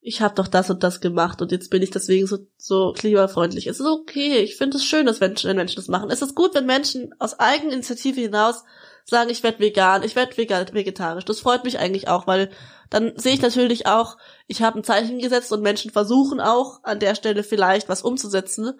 ich 0.01 0.21
habe 0.21 0.35
doch 0.35 0.47
das 0.47 0.69
und 0.69 0.83
das 0.83 0.99
gemacht 0.99 1.41
und 1.41 1.51
jetzt 1.51 1.69
bin 1.69 1.81
ich 1.81 1.91
deswegen 1.91 2.27
so 2.27 2.39
so 2.57 2.93
klimafreundlich. 2.93 3.67
Es 3.67 3.79
ist 3.79 3.85
okay, 3.87 4.39
ich 4.39 4.57
finde 4.57 4.77
es 4.77 4.85
schön, 4.85 5.05
dass 5.05 5.21
Menschen, 5.21 5.49
wenn 5.49 5.55
Menschen 5.55 5.77
das 5.77 5.87
machen. 5.87 6.11
Es 6.11 6.21
ist 6.21 6.35
gut, 6.35 6.53
wenn 6.53 6.65
Menschen 6.65 7.15
aus 7.17 7.39
Eigeninitiative 7.39 8.19
hinaus 8.19 8.65
sagen, 9.05 9.29
ich 9.29 9.43
werde 9.43 9.59
vegan, 9.59 10.03
ich 10.03 10.15
werde 10.15 10.35
vegetarisch. 10.35 11.25
Das 11.25 11.39
freut 11.39 11.63
mich 11.63 11.79
eigentlich 11.79 12.09
auch, 12.09 12.27
weil 12.27 12.49
dann 12.89 13.17
sehe 13.17 13.33
ich 13.33 13.41
natürlich 13.41 13.87
auch, 13.87 14.17
ich 14.47 14.61
habe 14.61 14.79
ein 14.79 14.83
Zeichen 14.83 15.19
gesetzt 15.19 15.53
und 15.53 15.61
Menschen 15.61 15.91
versuchen 15.91 16.41
auch 16.41 16.83
an 16.83 16.99
der 16.99 17.15
Stelle 17.15 17.43
vielleicht 17.43 17.87
was 17.87 18.01
umzusetzen. 18.01 18.79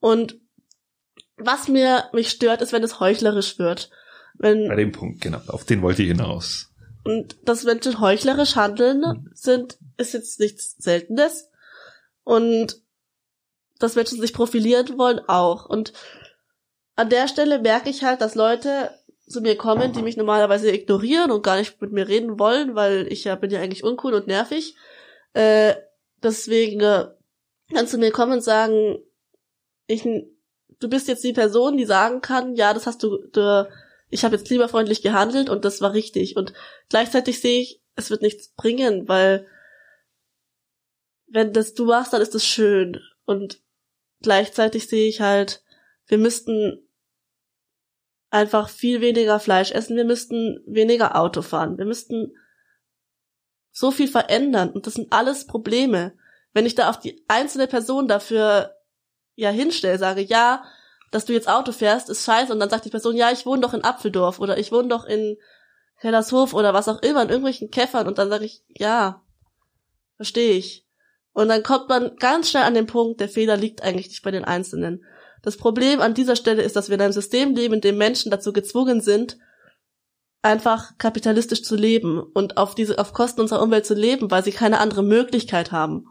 Und 0.00 0.41
was 1.46 1.68
mir 1.68 2.04
mich 2.12 2.30
stört, 2.30 2.62
ist, 2.62 2.72
wenn 2.72 2.82
es 2.82 3.00
heuchlerisch 3.00 3.58
wird. 3.58 3.90
Wenn, 4.34 4.68
Bei 4.68 4.76
dem 4.76 4.92
Punkt, 4.92 5.20
genau. 5.20 5.40
Auf 5.48 5.64
den 5.64 5.82
wollte 5.82 6.02
ich 6.02 6.08
hinaus. 6.08 6.70
Und 7.04 7.36
dass 7.44 7.64
Menschen 7.64 8.00
heuchlerisch 8.00 8.56
handeln, 8.56 9.04
hm. 9.04 9.30
sind, 9.34 9.78
ist 9.96 10.14
jetzt 10.14 10.40
nichts 10.40 10.76
Seltenes. 10.78 11.50
Und 12.24 12.80
dass 13.78 13.96
Menschen 13.96 14.20
sich 14.20 14.32
profilieren 14.32 14.96
wollen, 14.96 15.20
auch. 15.26 15.66
Und 15.66 15.92
an 16.94 17.08
der 17.08 17.28
Stelle 17.28 17.58
merke 17.58 17.90
ich 17.90 18.04
halt, 18.04 18.20
dass 18.20 18.34
Leute 18.34 18.90
zu 19.26 19.40
mir 19.40 19.56
kommen, 19.56 19.92
die 19.92 20.02
mich 20.02 20.16
normalerweise 20.16 20.70
ignorieren 20.70 21.30
und 21.30 21.42
gar 21.42 21.56
nicht 21.56 21.80
mit 21.80 21.92
mir 21.92 22.06
reden 22.06 22.38
wollen, 22.38 22.74
weil 22.74 23.10
ich 23.10 23.24
ja 23.24 23.34
bin 23.34 23.50
ja 23.50 23.60
eigentlich 23.60 23.82
uncool 23.82 24.14
und 24.14 24.26
nervig. 24.26 24.76
Äh, 25.32 25.74
deswegen 26.22 26.80
äh, 26.80 27.06
kannst 27.72 27.94
du 27.94 27.98
mir 27.98 28.12
kommen 28.12 28.34
und 28.34 28.42
sagen, 28.42 28.98
ich 29.86 30.06
du 30.82 30.88
bist 30.88 31.08
jetzt 31.08 31.24
die 31.24 31.32
Person, 31.32 31.76
die 31.76 31.84
sagen 31.84 32.20
kann, 32.20 32.56
ja, 32.56 32.74
das 32.74 32.86
hast 32.86 33.02
du, 33.02 33.18
du 33.32 33.68
ich 34.12 34.24
habe 34.24 34.36
jetzt 34.36 34.46
klimafreundlich 34.46 35.00
gehandelt 35.00 35.48
und 35.48 35.64
das 35.64 35.80
war 35.80 35.94
richtig. 35.94 36.36
Und 36.36 36.52
gleichzeitig 36.90 37.40
sehe 37.40 37.62
ich, 37.62 37.80
es 37.96 38.10
wird 38.10 38.20
nichts 38.20 38.48
bringen, 38.48 39.08
weil 39.08 39.46
wenn 41.26 41.54
das 41.54 41.72
du 41.72 41.86
machst, 41.86 42.12
dann 42.12 42.20
ist 42.20 42.34
das 42.34 42.44
schön. 42.44 43.00
Und 43.24 43.62
gleichzeitig 44.20 44.86
sehe 44.86 45.08
ich 45.08 45.22
halt, 45.22 45.62
wir 46.06 46.18
müssten 46.18 46.86
einfach 48.28 48.68
viel 48.68 49.00
weniger 49.00 49.40
Fleisch 49.40 49.72
essen, 49.72 49.96
wir 49.96 50.04
müssten 50.04 50.62
weniger 50.66 51.16
Auto 51.18 51.40
fahren, 51.40 51.78
wir 51.78 51.86
müssten 51.86 52.36
so 53.70 53.90
viel 53.90 54.08
verändern 54.08 54.70
und 54.70 54.86
das 54.86 54.94
sind 54.94 55.10
alles 55.10 55.46
Probleme. 55.46 56.12
Wenn 56.52 56.66
ich 56.66 56.74
da 56.74 56.90
auf 56.90 56.98
die 56.98 57.24
einzelne 57.28 57.66
Person 57.66 58.08
dafür 58.08 58.74
ja 59.34 59.50
hinstelle, 59.50 59.98
sage, 59.98 60.22
ja, 60.22 60.64
dass 61.10 61.24
du 61.24 61.32
jetzt 61.32 61.48
Auto 61.48 61.72
fährst, 61.72 62.08
ist 62.08 62.24
scheiße 62.24 62.52
und 62.52 62.60
dann 62.60 62.70
sagt 62.70 62.84
die 62.84 62.90
Person, 62.90 63.16
ja, 63.16 63.30
ich 63.30 63.46
wohne 63.46 63.60
doch 63.60 63.74
in 63.74 63.84
Apfeldorf 63.84 64.38
oder 64.38 64.58
ich 64.58 64.72
wohne 64.72 64.88
doch 64.88 65.04
in 65.04 65.36
Hellershof 65.96 66.54
oder 66.54 66.74
was 66.74 66.88
auch 66.88 67.02
immer, 67.02 67.22
in 67.22 67.28
irgendwelchen 67.28 67.70
Käffern 67.70 68.06
und 68.08 68.18
dann 68.18 68.30
sage 68.30 68.44
ich, 68.44 68.62
ja, 68.68 69.22
verstehe 70.16 70.52
ich. 70.52 70.86
Und 71.32 71.48
dann 71.48 71.62
kommt 71.62 71.88
man 71.88 72.16
ganz 72.16 72.50
schnell 72.50 72.64
an 72.64 72.74
den 72.74 72.86
Punkt, 72.86 73.20
der 73.20 73.28
Fehler 73.28 73.56
liegt 73.56 73.82
eigentlich 73.82 74.08
nicht 74.08 74.22
bei 74.22 74.30
den 74.30 74.44
Einzelnen. 74.44 75.04
Das 75.42 75.56
Problem 75.56 76.00
an 76.00 76.14
dieser 76.14 76.36
Stelle 76.36 76.62
ist, 76.62 76.76
dass 76.76 76.88
wir 76.88 76.94
in 76.94 77.02
einem 77.02 77.12
System 77.12 77.54
leben, 77.54 77.74
in 77.74 77.80
dem 77.80 77.98
Menschen 77.98 78.30
dazu 78.30 78.52
gezwungen 78.52 79.00
sind, 79.00 79.38
einfach 80.42 80.98
kapitalistisch 80.98 81.62
zu 81.62 81.76
leben 81.76 82.20
und 82.20 82.56
auf 82.56 82.74
diese, 82.74 82.98
auf 82.98 83.12
Kosten 83.12 83.40
unserer 83.40 83.62
Umwelt 83.62 83.86
zu 83.86 83.94
leben, 83.94 84.30
weil 84.30 84.44
sie 84.44 84.52
keine 84.52 84.78
andere 84.78 85.02
Möglichkeit 85.02 85.72
haben. 85.72 86.06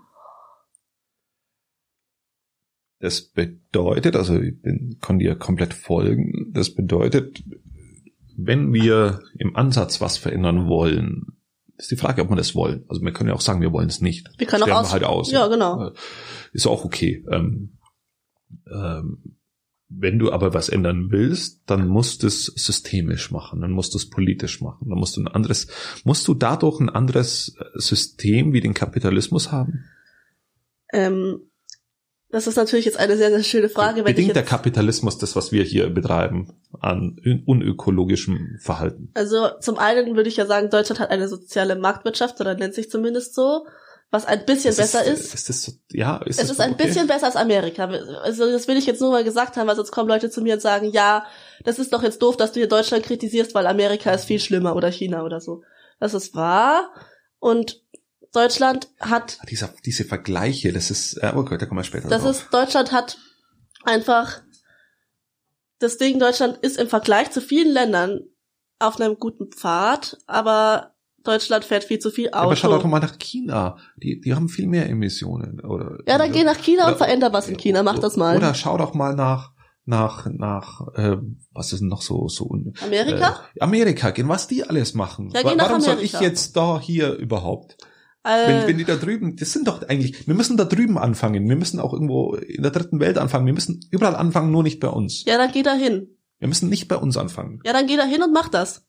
Das 3.01 3.21
bedeutet, 3.21 4.15
also 4.15 4.39
ich 4.39 4.61
bin, 4.61 4.97
kann 5.01 5.19
dir 5.19 5.35
komplett 5.35 5.73
folgen, 5.73 6.51
das 6.53 6.73
bedeutet, 6.73 7.43
wenn 8.37 8.73
wir 8.73 9.21
im 9.37 9.55
Ansatz 9.55 10.01
was 10.01 10.17
verändern 10.17 10.67
wollen, 10.67 11.37
ist 11.77 11.89
die 11.89 11.95
Frage, 11.95 12.21
ob 12.21 12.29
wir 12.29 12.35
das 12.35 12.53
wollen. 12.53 12.85
Also 12.87 13.01
wir 13.01 13.11
können 13.11 13.29
ja 13.29 13.35
auch 13.35 13.41
sagen, 13.41 13.61
wir 13.61 13.73
wollen 13.73 13.89
es 13.89 14.01
nicht. 14.01 14.29
Wir 14.37 14.45
können 14.45 14.63
auch 14.63 14.81
aus 14.81 14.93
halt 14.93 15.03
aus. 15.03 15.31
Ja, 15.31 15.47
genau. 15.47 15.91
Ist 16.53 16.67
auch 16.67 16.85
okay. 16.85 17.25
Ähm, 17.31 17.77
ähm, 18.71 19.37
wenn 19.89 20.19
du 20.19 20.31
aber 20.31 20.53
was 20.53 20.69
ändern 20.69 21.11
willst, 21.11 21.63
dann 21.65 21.87
musst 21.87 22.23
du 22.23 22.27
es 22.27 22.45
systemisch 22.45 23.31
machen, 23.31 23.61
dann 23.61 23.71
musst 23.71 23.93
du 23.93 23.97
es 23.97 24.09
politisch 24.09 24.61
machen, 24.61 24.87
dann 24.89 24.97
musst 24.97 25.17
du 25.17 25.21
ein 25.21 25.27
anderes, 25.27 25.67
musst 26.05 26.27
du 26.27 26.33
dadurch 26.33 26.79
ein 26.79 26.89
anderes 26.89 27.57
System 27.73 28.53
wie 28.53 28.61
den 28.61 28.73
Kapitalismus 28.73 29.51
haben? 29.51 29.85
Ähm, 30.93 31.41
das 32.31 32.47
ist 32.47 32.55
natürlich 32.55 32.85
jetzt 32.85 32.97
eine 32.97 33.17
sehr, 33.17 33.29
sehr 33.29 33.43
schöne 33.43 33.69
Frage. 33.69 34.03
Bedingt 34.03 34.27
ich 34.29 34.33
der 34.33 34.43
jetzt, 34.43 34.49
Kapitalismus 34.49 35.17
das, 35.17 35.35
was 35.35 35.51
wir 35.51 35.63
hier 35.63 35.89
betreiben, 35.89 36.53
an 36.79 37.17
unökologischem 37.45 38.57
Verhalten? 38.59 39.11
also 39.13 39.49
zum 39.59 39.77
einen 39.77 40.15
würde 40.15 40.29
ich 40.29 40.37
ja 40.37 40.45
sagen, 40.45 40.69
Deutschland 40.69 40.99
hat 40.99 41.09
eine 41.09 41.27
soziale 41.27 41.75
Marktwirtschaft 41.75 42.39
oder 42.41 42.55
nennt 42.55 42.73
sich 42.73 42.89
zumindest 42.89 43.35
so, 43.35 43.65
was 44.11 44.25
ein 44.25 44.45
bisschen 44.45 44.75
Das 44.75 44.77
besser 44.77 45.05
ist. 45.05 45.33
ist. 45.33 45.49
das 45.49 45.63
so, 45.63 45.71
ja, 45.91 46.17
ist 46.17 46.39
Es 46.39 46.47
das 46.47 46.51
ist 46.51 46.59
ein 46.59 46.73
okay? 46.73 46.87
bisschen 46.87 47.07
besser 47.07 47.27
als 47.27 47.37
Amerika. 47.37 47.85
Also 48.23 48.51
das 48.51 48.67
will 48.67 48.75
ich 48.77 48.85
jetzt 48.85 48.99
nur 48.99 49.11
mal 49.11 49.23
gesagt 49.23 49.55
haben, 49.55 49.67
weil 49.67 49.75
sonst 49.77 49.91
kommen 49.91 50.09
Leute 50.09 50.29
zu 50.29 50.41
mir 50.41 50.55
und 50.55 50.61
sagen, 50.61 50.89
ja, 50.91 51.25
das 51.63 51.79
ist 51.79 51.93
doch 51.93 52.03
jetzt 52.03 52.21
doof, 52.21 52.35
dass 52.35 52.51
du 52.51 52.59
hier 52.59 52.67
Deutschland 52.67 53.05
kritisierst, 53.05 53.55
weil 53.55 53.67
Amerika 53.67 54.11
ist 54.11 54.25
viel 54.25 54.39
schlimmer 54.39 54.75
oder 54.75 54.91
China 54.91 55.23
oder 55.23 55.39
so. 55.39 55.63
Das 55.99 56.13
ist 56.13 56.35
wahr. 56.35 56.91
Und 57.39 57.81
Deutschland 58.33 58.87
hat 58.99 59.39
Dieser, 59.49 59.73
diese 59.85 60.05
Vergleiche, 60.05 60.71
das 60.71 60.89
ist, 60.91 61.17
äh, 61.17 61.33
okay, 61.35 61.57
da 61.57 61.65
kommen 61.65 61.79
wir 61.79 61.83
später 61.83 62.07
Das 62.07 62.21
drauf. 62.23 62.31
ist, 62.31 62.53
Deutschland 62.53 62.91
hat 62.91 63.17
einfach, 63.83 64.41
das 65.79 65.97
Ding, 65.97 66.19
Deutschland 66.19 66.57
ist 66.61 66.77
im 66.77 66.87
Vergleich 66.87 67.31
zu 67.31 67.41
vielen 67.41 67.71
Ländern 67.73 68.21
auf 68.79 68.99
einem 68.99 69.17
guten 69.19 69.51
Pfad, 69.51 70.17
aber 70.27 70.93
Deutschland 71.23 71.65
fährt 71.65 71.83
viel 71.83 71.99
zu 71.99 72.09
viel 72.09 72.25
Ja, 72.25 72.33
aber 72.33 72.55
schau 72.55 72.69
Auto. 72.69 72.77
doch 72.83 72.85
mal 72.89 72.99
nach 72.99 73.19
China. 73.19 73.77
Die, 73.95 74.19
die 74.21 74.33
haben 74.33 74.49
viel 74.49 74.65
mehr 74.67 74.89
Emissionen, 74.89 75.59
oder? 75.59 75.99
Ja, 76.07 76.17
dann 76.17 76.31
geh 76.31 76.43
nach 76.43 76.57
China 76.57 76.83
und 76.85 76.89
Oder- 76.91 76.97
veränder 76.97 77.31
was 77.33 77.47
in 77.47 77.57
China, 77.57 77.83
mach 77.83 77.99
das 77.99 78.17
mal. 78.17 78.37
Oder 78.37 78.55
schau 78.55 78.77
doch 78.77 78.93
mal 78.95 79.13
nach, 79.15 79.51
nach, 79.85 80.25
nach, 80.31 80.87
äh, 80.95 81.17
was 81.51 81.73
ist 81.73 81.79
denn 81.81 81.89
noch 81.89 82.01
so, 82.01 82.27
so, 82.27 82.49
Amerika? 82.83 83.41
Äh, 83.55 83.61
Amerika, 83.61 84.09
gehen, 84.11 84.29
was 84.29 84.47
die 84.47 84.63
alles 84.63 84.93
machen. 84.95 85.29
Ja, 85.31 85.43
Wa- 85.43 85.49
geh 85.51 85.55
nach 85.55 85.69
Warum 85.69 85.81
soll 85.81 85.93
Amerika. 85.93 86.17
ich 86.17 86.23
jetzt 86.23 86.55
da 86.57 86.79
hier 86.79 87.13
überhaupt? 87.13 87.77
Äh, 88.23 88.47
Wenn, 88.47 88.67
wenn 88.67 88.77
die 88.77 88.85
da 88.85 88.95
drüben, 88.95 89.35
das 89.35 89.51
sind 89.51 89.67
doch 89.67 89.81
eigentlich, 89.87 90.27
wir 90.27 90.35
müssen 90.35 90.57
da 90.57 90.65
drüben 90.65 90.97
anfangen. 90.97 91.47
Wir 91.49 91.55
müssen 91.55 91.79
auch 91.79 91.93
irgendwo 91.93 92.35
in 92.35 92.61
der 92.63 92.71
dritten 92.71 92.99
Welt 92.99 93.17
anfangen. 93.17 93.45
Wir 93.45 93.53
müssen 93.53 93.85
überall 93.91 94.15
anfangen, 94.15 94.51
nur 94.51 94.63
nicht 94.63 94.79
bei 94.79 94.89
uns. 94.89 95.25
ja, 95.25 95.37
dann 95.37 95.51
geh 95.51 95.63
da 95.63 95.73
hin. 95.73 96.17
Wir 96.39 96.47
müssen 96.47 96.69
nicht 96.69 96.87
bei 96.87 96.97
uns 96.97 97.17
anfangen. 97.17 97.59
Ja, 97.65 97.73
dann 97.73 97.87
geh 97.87 97.97
da 97.97 98.03
hin 98.03 98.23
und 98.23 98.33
mach 98.33 98.49
das. 98.49 98.85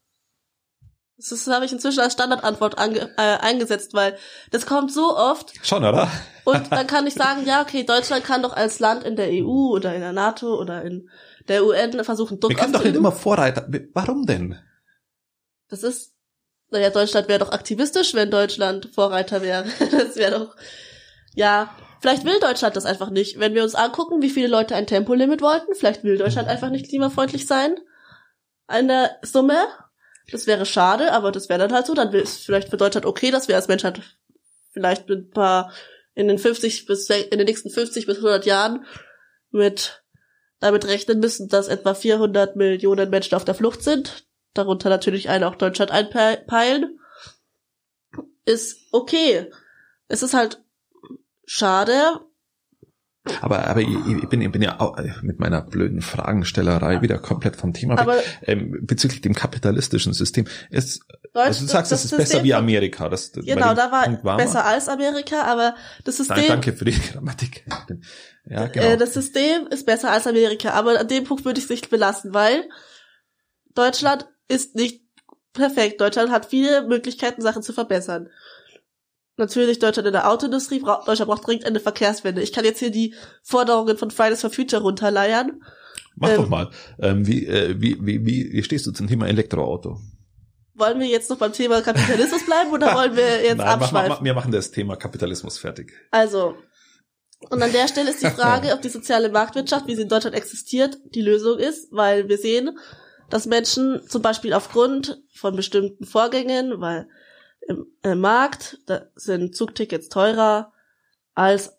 Das 1.19 1.31
ist- 1.31 1.47
habe 1.47 1.65
ich 1.65 1.73
inzwischen 1.73 2.01
als 2.01 2.15
Standardantwort 2.15 2.79
ange, 2.79 3.11
äh, 3.17 3.37
eingesetzt, 3.39 3.95
weil 3.95 4.17
das 4.51 4.67
kommt 4.67 4.91
so 4.93 5.17
oft 5.17 5.53
Schon, 5.65 5.85
oder? 5.85 6.11
Und 6.45 6.73
dann 6.73 6.87
kann 6.87 7.07
ich 7.07 7.15
sagen, 7.15 7.47
ja, 7.47 7.63
okay, 7.63 7.85
Deutschland 7.85 8.25
kann 8.25 8.43
doch 8.43 8.55
als 8.55 8.81
Land 8.81 9.05
in 9.05 9.17
der 9.17 9.29
EU 9.31 9.71
oder 9.73 9.95
in 9.95 10.01
der 10.01 10.13
NATO 10.13 10.59
oder 10.59 10.83
in 10.83 11.09
der 11.49 11.65
UN 11.65 12.03
versuchen, 12.05 12.41
Druck 12.41 12.51
Wir 12.51 12.57
können 12.57 12.73
doch 12.73 12.83
nicht 12.85 12.97
immer 12.97 13.13
Vorreiter. 13.13 13.69
Warum 13.93 14.27
denn? 14.27 14.57
Das 15.69 15.83
ist, 15.83 16.12
naja, 16.73 16.91
Deutschland 16.91 17.29
wäre 17.29 17.39
doch 17.39 17.53
aktivistisch, 17.53 18.15
wenn 18.15 18.31
Deutschland 18.31 18.89
Vorreiter 18.95 19.43
wäre. 19.43 19.65
Das 19.91 20.17
wäre 20.17 20.39
doch, 20.39 20.57
ja, 21.35 21.75
vielleicht 22.01 22.25
will 22.25 22.39
Deutschland 22.41 22.77
das 22.77 22.87
einfach 22.87 23.11
nicht. 23.11 23.39
Wenn 23.39 23.55
wir 23.55 23.63
uns 23.63 23.75
angucken, 23.75 24.23
wie 24.23 24.31
viele 24.31 24.49
Leute 24.49 24.75
ein 24.75 24.87
Tempolimit 24.87 25.43
wollten, 25.43 25.75
vielleicht 25.75 26.05
will 26.05 26.19
Deutschland 26.19 26.49
einfach 26.49 26.71
nicht 26.71 26.89
klimafreundlich 26.89 27.47
sein. 27.47 27.77
Eine 28.67 29.11
Summe. 29.23 29.67
Das 30.31 30.47
wäre 30.47 30.67
schade, 30.67 31.13
aber 31.13 31.33
das 31.33 31.49
wäre 31.49 31.59
dann 31.59 31.73
halt 31.73 31.87
so. 31.87 31.95
Dann 31.95 32.13
ist 32.13 32.39
es 32.39 32.45
vielleicht 32.45 32.71
für 32.71 32.77
Deutschland 32.77 33.07
okay, 33.07 33.31
dass 33.31 33.49
wir 33.49 33.57
als 33.57 33.69
Menschheit 33.69 34.01
vielleicht 34.73 35.09
mit 35.09 35.19
ein 35.19 35.31
paar 35.31 35.73
in 36.15 36.29
den 36.29 36.39
50 36.39 36.87
bis 36.87 37.09
in 37.09 37.39
den 37.39 37.47
nächsten 37.47 37.71
50 37.71 38.07
bis 38.07 38.17
100 38.19 38.47
Jahren 38.47 38.85
mit 39.51 40.03
damit 40.61 40.87
rechnen 40.87 41.19
müssen, 41.19 41.49
dass 41.49 41.69
etwa 41.69 41.95
400 41.95 42.57
Millionen 42.57 43.11
Menschen 43.11 43.35
auf 43.35 43.45
der 43.45 43.55
Flucht 43.55 43.83
sind, 43.83 44.25
darunter 44.55 44.89
natürlich 44.89 45.29
eine 45.29 45.49
auch 45.49 45.55
Deutschland 45.55 45.91
einpeilen, 45.91 46.99
ist 48.45 48.89
okay. 48.93 49.51
Es 50.09 50.23
ist 50.23 50.35
halt 50.35 50.63
schade. 51.47 52.21
Aber, 53.41 53.69
aber 53.69 53.81
ich, 53.81 53.89
ich, 53.89 54.29
bin, 54.29 54.43
ich 54.43 54.51
bin 54.51 54.63
ja 54.63 54.81
auch 54.81 54.99
äh, 54.99 55.13
mit 55.23 55.39
meiner 55.39 55.63
blöden 55.63 56.03
Fragenstellerei 56.03 57.03
wieder 57.03 57.19
komplett 57.19 57.55
vom 57.55 57.73
Thema 57.73 57.95
weg. 57.95 58.01
Aber 58.01 58.21
Ähm, 58.43 58.81
bezüglich 58.83 59.21
dem 59.21 59.33
kapitalistischen 59.33 60.13
System. 60.13 60.47
Es, 60.71 61.01
also 61.33 61.61
du 61.61 61.71
sagst, 61.71 61.93
es 61.93 62.05
ist 62.05 62.17
besser 62.17 62.43
wie 62.43 62.53
Amerika. 62.53 63.09
Das, 63.09 63.31
das, 63.31 63.45
Genau, 63.45 63.75
da 63.75 63.93
war 63.93 64.25
waren 64.25 64.37
besser 64.39 64.65
als 64.65 64.89
Amerika, 64.89 65.43
aber 65.45 65.77
das 66.05 66.19
Nein, 66.19 66.27
System, 66.27 66.49
danke 66.49 66.73
für 66.73 66.85
die 66.85 66.99
Grammatik. 67.13 67.65
Ja, 68.45 68.67
genau. 68.67 68.87
äh, 68.87 68.97
das 68.97 69.15
System 69.15 69.69
ist 69.69 69.87
besser 69.87 70.11
als 70.11 70.27
Amerika, 70.27 70.71
aber 70.71 70.99
an 70.99 71.07
dem 71.07 71.23
Punkt 71.23 71.45
würde 71.45 71.59
ich 71.59 71.65
es 71.67 71.71
nicht 71.71 71.91
belassen, 71.91 72.35
weil 72.35 72.69
Deutschland 73.75 74.27
ist 74.53 74.75
nicht 74.75 75.03
perfekt. 75.53 76.01
Deutschland 76.01 76.31
hat 76.31 76.47
viele 76.47 76.87
Möglichkeiten, 76.87 77.43
Sachen 77.43 77.63
zu 77.63 77.73
verbessern. 77.73 78.29
Natürlich 79.39 79.79
Deutschland 79.79 80.07
in 80.07 80.13
der 80.13 80.31
Autoindustrie, 80.31 80.81
bra 80.81 81.03
Deutschland 81.07 81.31
braucht 81.31 81.47
dringend 81.47 81.65
eine 81.65 81.81
Verkehrswende. 81.81 82.43
Ich 82.43 82.53
kann 82.53 82.65
jetzt 82.65 82.81
hier 82.81 82.91
die 82.91 83.15
Forderungen 83.43 83.97
von 83.97 84.11
Fridays 84.11 84.43
for 84.43 84.51
Future 84.51 84.83
runterleiern. 84.83 85.63
Mach 86.17 86.29
ähm, 86.29 86.37
doch 86.37 86.49
mal. 86.49 86.71
Ähm, 87.01 87.27
wie, 87.27 87.47
äh, 87.47 87.75
wie, 87.81 87.97
wie, 88.05 88.25
wie, 88.27 88.53
wie 88.53 88.63
stehst 88.63 88.87
du 88.87 88.93
zum 88.93 89.09
Thema 89.09 89.27
Elektroauto? 89.29 89.99
Wollen 90.75 91.01
wir 91.01 91.07
jetzt 91.07 91.31
noch 91.31 91.39
beim 91.39 91.53
Thema 91.53 91.81
Kapitalismus 91.81 92.45
bleiben 92.45 92.71
oder 92.73 92.95
wollen 92.95 93.17
wir 93.17 93.43
jetzt 93.43 93.57
Nein, 93.57 93.67
mach, 93.67 93.83
abschweifen? 93.83 94.09
mach, 94.11 94.23
wir 94.23 94.35
machen 94.35 94.53
das 94.53 94.71
Thema 94.71 94.97
Kapitalismus 94.97 95.59
fertig. 95.59 95.93
Also, 96.11 96.55
und 97.51 97.63
an 97.63 97.73
der 97.73 97.89
Stelle 97.89 98.11
ist 98.11 98.23
die 98.23 98.31
Frage, 98.39 98.73
ob 98.75 98.83
die 98.83 98.89
soziale 98.91 99.31
Marktwirtschaft, 99.31 99.87
wie 99.87 99.97
sie 99.97 100.03
in 100.03 100.09
Deutschland 100.09 100.37
existiert, 100.37 100.99
die 101.15 101.23
Lösung 101.23 101.59
ist, 101.59 101.89
weil 101.91 102.29
wir 102.29 102.39
sehen, 102.39 102.79
dass 103.33 103.47
Menschen 103.47 104.07
zum 104.07 104.21
Beispiel 104.21 104.53
aufgrund 104.53 105.23
von 105.33 105.57
bestimmten 105.57 106.05
Vorgängen, 106.05 106.83
weil 106.83 107.09
im, 107.67 107.87
im 108.03 108.21
Markt 108.21 108.79
da 108.85 109.07
sind 109.15 109.57
Zugtickets 109.57 110.11
teurer 110.11 110.71
als 111.35 111.73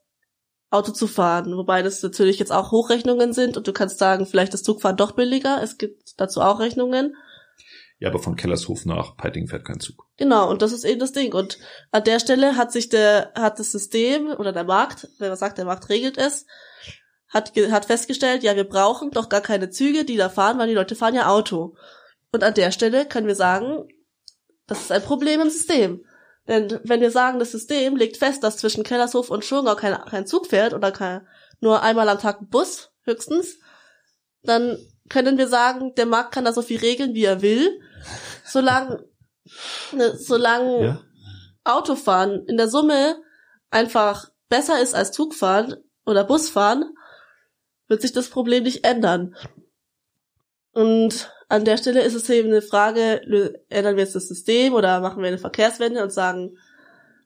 Auto 0.71 0.91
zu 0.91 1.05
fahren, 1.05 1.55
wobei 1.55 1.83
das 1.83 2.01
natürlich 2.01 2.39
jetzt 2.39 2.51
auch 2.51 2.71
Hochrechnungen 2.71 3.33
sind 3.33 3.55
und 3.55 3.67
du 3.67 3.71
kannst 3.71 3.99
sagen, 3.99 4.25
vielleicht 4.25 4.55
ist 4.55 4.65
Zugfahren 4.65 4.97
doch 4.97 5.11
billiger, 5.11 5.61
es 5.61 5.77
gibt 5.77 6.19
dazu 6.19 6.41
auch 6.41 6.59
Rechnungen. 6.59 7.15
Ja, 7.99 8.09
aber 8.09 8.17
von 8.17 8.35
Kellershof 8.35 8.85
nach 8.85 9.15
Peiting 9.15 9.47
fährt 9.47 9.63
kein 9.63 9.79
Zug. 9.79 10.07
Genau, 10.17 10.49
und 10.49 10.63
das 10.63 10.71
ist 10.71 10.85
eben 10.85 10.99
das 10.99 11.11
Ding. 11.11 11.33
Und 11.33 11.59
an 11.91 12.03
der 12.03 12.19
Stelle 12.19 12.57
hat 12.57 12.71
sich 12.71 12.89
der, 12.89 13.31
hat 13.35 13.59
das 13.59 13.71
System 13.71 14.31
oder 14.31 14.51
der 14.51 14.63
Markt, 14.63 15.07
wenn 15.19 15.29
man 15.29 15.37
sagt, 15.37 15.59
der 15.59 15.65
Markt 15.65 15.87
regelt 15.89 16.17
es, 16.17 16.47
hat, 17.33 17.53
hat 17.55 17.85
festgestellt, 17.85 18.43
ja, 18.43 18.55
wir 18.55 18.63
brauchen 18.63 19.11
doch 19.11 19.27
gar 19.27 19.41
keine 19.41 19.69
Züge, 19.69 20.05
die 20.05 20.17
da 20.17 20.29
fahren, 20.29 20.59
weil 20.59 20.67
die 20.67 20.75
Leute 20.75 20.95
fahren 20.95 21.15
ja 21.15 21.27
Auto. 21.27 21.75
Und 22.31 22.43
an 22.43 22.53
der 22.53 22.71
Stelle 22.71 23.05
können 23.05 23.27
wir 23.27 23.35
sagen, 23.35 23.87
das 24.67 24.81
ist 24.81 24.91
ein 24.91 25.01
Problem 25.01 25.41
im 25.41 25.49
System. 25.49 26.05
Denn 26.47 26.79
wenn 26.83 27.01
wir 27.01 27.11
sagen, 27.11 27.39
das 27.39 27.51
System 27.51 27.95
legt 27.95 28.17
fest, 28.17 28.43
dass 28.43 28.57
zwischen 28.57 28.83
Kellershof 28.83 29.29
und 29.29 29.45
Schongau 29.45 29.75
kein, 29.75 29.95
kein 30.05 30.27
Zug 30.27 30.47
fährt 30.47 30.73
oder 30.73 30.91
kein, 30.91 31.27
nur 31.59 31.81
einmal 31.81 32.09
am 32.09 32.19
Tag 32.19 32.41
ein 32.41 32.49
Bus, 32.49 32.91
höchstens, 33.03 33.57
dann 34.43 34.77
können 35.09 35.37
wir 35.37 35.47
sagen, 35.47 35.93
der 35.95 36.05
Markt 36.05 36.33
kann 36.33 36.45
da 36.45 36.53
so 36.53 36.61
viel 36.61 36.79
regeln, 36.79 37.13
wie 37.13 37.23
er 37.23 37.41
will, 37.41 37.79
solange, 38.45 39.05
ne, 39.91 40.17
solange 40.17 40.85
Ja? 40.85 41.01
Autofahren 41.63 42.45
in 42.47 42.57
der 42.57 42.67
Summe 42.67 43.21
einfach 43.69 44.29
besser 44.49 44.81
ist 44.81 44.95
als 44.95 45.11
Zugfahren 45.11 45.75
oder 46.05 46.23
Busfahren, 46.23 46.93
wird 47.87 48.01
sich 48.01 48.11
das 48.11 48.29
Problem 48.29 48.63
nicht 48.63 48.85
ändern. 48.85 49.35
Und 50.71 51.31
an 51.49 51.65
der 51.65 51.77
Stelle 51.77 52.01
ist 52.01 52.15
es 52.15 52.29
eben 52.29 52.49
eine 52.49 52.61
Frage, 52.61 53.21
ändern 53.69 53.95
wir 53.95 54.03
jetzt 54.03 54.15
das 54.15 54.27
System 54.27 54.73
oder 54.73 55.01
machen 55.01 55.21
wir 55.21 55.27
eine 55.27 55.37
Verkehrswende 55.37 56.01
und 56.01 56.11
sagen, 56.11 56.57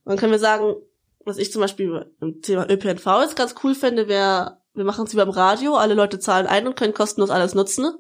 dann 0.05 0.17
können 0.17 0.31
wir 0.31 0.39
sagen, 0.39 0.75
was 1.23 1.37
ich 1.37 1.51
zum 1.51 1.61
Beispiel 1.61 2.11
im 2.21 2.41
Thema 2.41 2.69
ÖPNV 2.69 3.05
jetzt 3.21 3.35
ganz 3.35 3.55
cool 3.63 3.75
fände, 3.75 4.07
wäre, 4.07 4.61
wir 4.73 4.83
machen 4.83 5.05
es 5.05 5.13
wie 5.13 5.17
beim 5.17 5.29
Radio, 5.29 5.75
alle 5.75 5.93
Leute 5.93 6.19
zahlen 6.19 6.47
ein 6.47 6.67
und 6.67 6.75
können 6.75 6.93
kostenlos 6.93 7.29
alles 7.29 7.55
nutzen. 7.55 7.93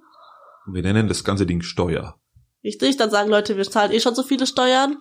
Wir 0.65 0.81
nennen 0.81 1.07
das 1.07 1.23
ganze 1.23 1.45
Ding 1.45 1.61
Steuer. 1.61 2.19
Richtig, 2.63 2.97
dann 2.97 3.09
sagen 3.09 3.29
Leute, 3.29 3.55
wir 3.55 3.63
zahlen 3.63 3.91
eh 3.91 3.99
schon 3.99 4.15
so 4.15 4.23
viele 4.23 4.47
Steuern. 4.47 4.97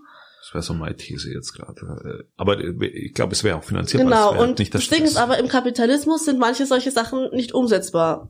Das 0.46 0.54
wäre 0.54 0.62
so 0.62 0.74
meine 0.74 0.94
These 0.94 1.32
jetzt 1.32 1.54
gerade. 1.54 2.24
Aber 2.36 2.60
ich 2.60 3.14
glaube, 3.14 3.32
es 3.32 3.42
wäre 3.42 3.56
auch 3.56 3.64
finanziell. 3.64 4.04
Genau, 4.04 4.40
und 4.40 4.60
nicht 4.60 4.72
das 4.72 4.88
Ding 4.88 5.02
ist 5.02 5.16
aber, 5.16 5.38
im 5.38 5.48
Kapitalismus 5.48 6.24
sind 6.24 6.38
manche 6.38 6.66
solche 6.66 6.92
Sachen 6.92 7.30
nicht 7.32 7.52
umsetzbar. 7.52 8.28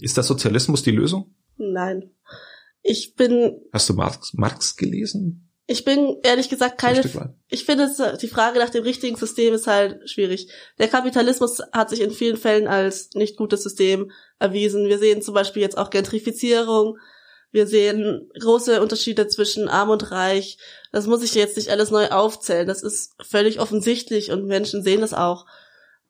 Ist 0.00 0.16
der 0.16 0.24
Sozialismus 0.24 0.82
die 0.82 0.90
Lösung? 0.90 1.36
Nein. 1.56 2.10
Ich 2.82 3.14
bin. 3.14 3.60
Hast 3.72 3.88
du 3.88 3.94
Marx, 3.94 4.34
Marx 4.34 4.76
gelesen? 4.76 5.48
Ich 5.68 5.84
bin 5.84 6.16
ehrlich 6.24 6.48
gesagt 6.48 6.76
keine. 6.76 7.02
Ich 7.48 7.64
finde, 7.64 7.88
die 8.20 8.26
Frage 8.26 8.58
nach 8.58 8.70
dem 8.70 8.82
richtigen 8.82 9.14
System 9.14 9.54
ist 9.54 9.68
halt 9.68 10.10
schwierig. 10.10 10.50
Der 10.80 10.88
Kapitalismus 10.88 11.60
hat 11.72 11.90
sich 11.90 12.00
in 12.00 12.10
vielen 12.10 12.36
Fällen 12.36 12.66
als 12.66 13.10
nicht 13.14 13.36
gutes 13.36 13.62
System 13.62 14.10
erwiesen. 14.40 14.88
Wir 14.88 14.98
sehen 14.98 15.22
zum 15.22 15.34
Beispiel 15.34 15.62
jetzt 15.62 15.78
auch 15.78 15.90
Gentrifizierung. 15.90 16.98
Wir 17.50 17.66
sehen 17.66 18.30
große 18.38 18.82
Unterschiede 18.82 19.26
zwischen 19.26 19.68
Arm 19.68 19.90
und 19.90 20.10
Reich. 20.10 20.58
Das 20.92 21.06
muss 21.06 21.22
ich 21.22 21.34
jetzt 21.34 21.56
nicht 21.56 21.70
alles 21.70 21.90
neu 21.90 22.08
aufzählen. 22.08 22.66
Das 22.66 22.82
ist 22.82 23.14
völlig 23.22 23.58
offensichtlich 23.58 24.30
und 24.30 24.46
Menschen 24.46 24.82
sehen 24.82 25.00
das 25.00 25.14
auch. 25.14 25.46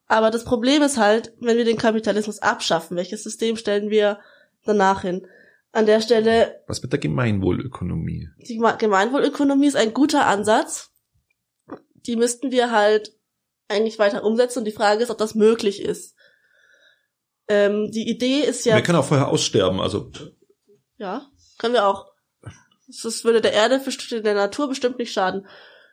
Aber 0.06 0.30
das 0.30 0.44
Problem 0.44 0.82
ist 0.82 0.96
halt, 0.96 1.32
wenn 1.38 1.56
wir 1.56 1.64
den 1.64 1.76
Kapitalismus 1.76 2.40
abschaffen, 2.40 2.96
welches 2.96 3.22
System 3.22 3.56
stellen 3.56 3.90
wir 3.90 4.18
danach 4.64 5.02
hin? 5.02 5.26
An 5.70 5.86
der 5.86 6.00
Stelle. 6.00 6.62
Was 6.66 6.82
mit 6.82 6.92
der 6.92 6.98
Gemeinwohlökonomie? 6.98 8.28
Die 8.38 8.56
Gemeinwohlökonomie 8.56 9.66
ist 9.66 9.76
ein 9.76 9.92
guter 9.92 10.26
Ansatz. 10.26 10.90
Die 12.06 12.16
müssten 12.16 12.50
wir 12.50 12.70
halt 12.70 13.12
eigentlich 13.68 13.98
weiter 13.98 14.24
umsetzen 14.24 14.60
und 14.60 14.64
die 14.64 14.72
Frage 14.72 15.02
ist, 15.02 15.10
ob 15.10 15.18
das 15.18 15.34
möglich 15.34 15.82
ist. 15.82 16.16
Ähm, 17.48 17.90
die 17.90 18.08
Idee 18.08 18.40
ist 18.40 18.64
ja. 18.64 18.76
Wir 18.76 18.82
können 18.82 18.98
auch 18.98 19.04
vorher 19.04 19.28
aussterben, 19.28 19.80
also. 19.80 20.10
Ja, 20.98 21.26
können 21.58 21.74
wir 21.74 21.86
auch. 21.86 22.06
Das 22.86 23.24
würde 23.24 23.40
der 23.40 23.52
Erde, 23.52 23.80
der 24.22 24.34
Natur 24.34 24.68
bestimmt 24.68 24.98
nicht 24.98 25.12
schaden. 25.12 25.46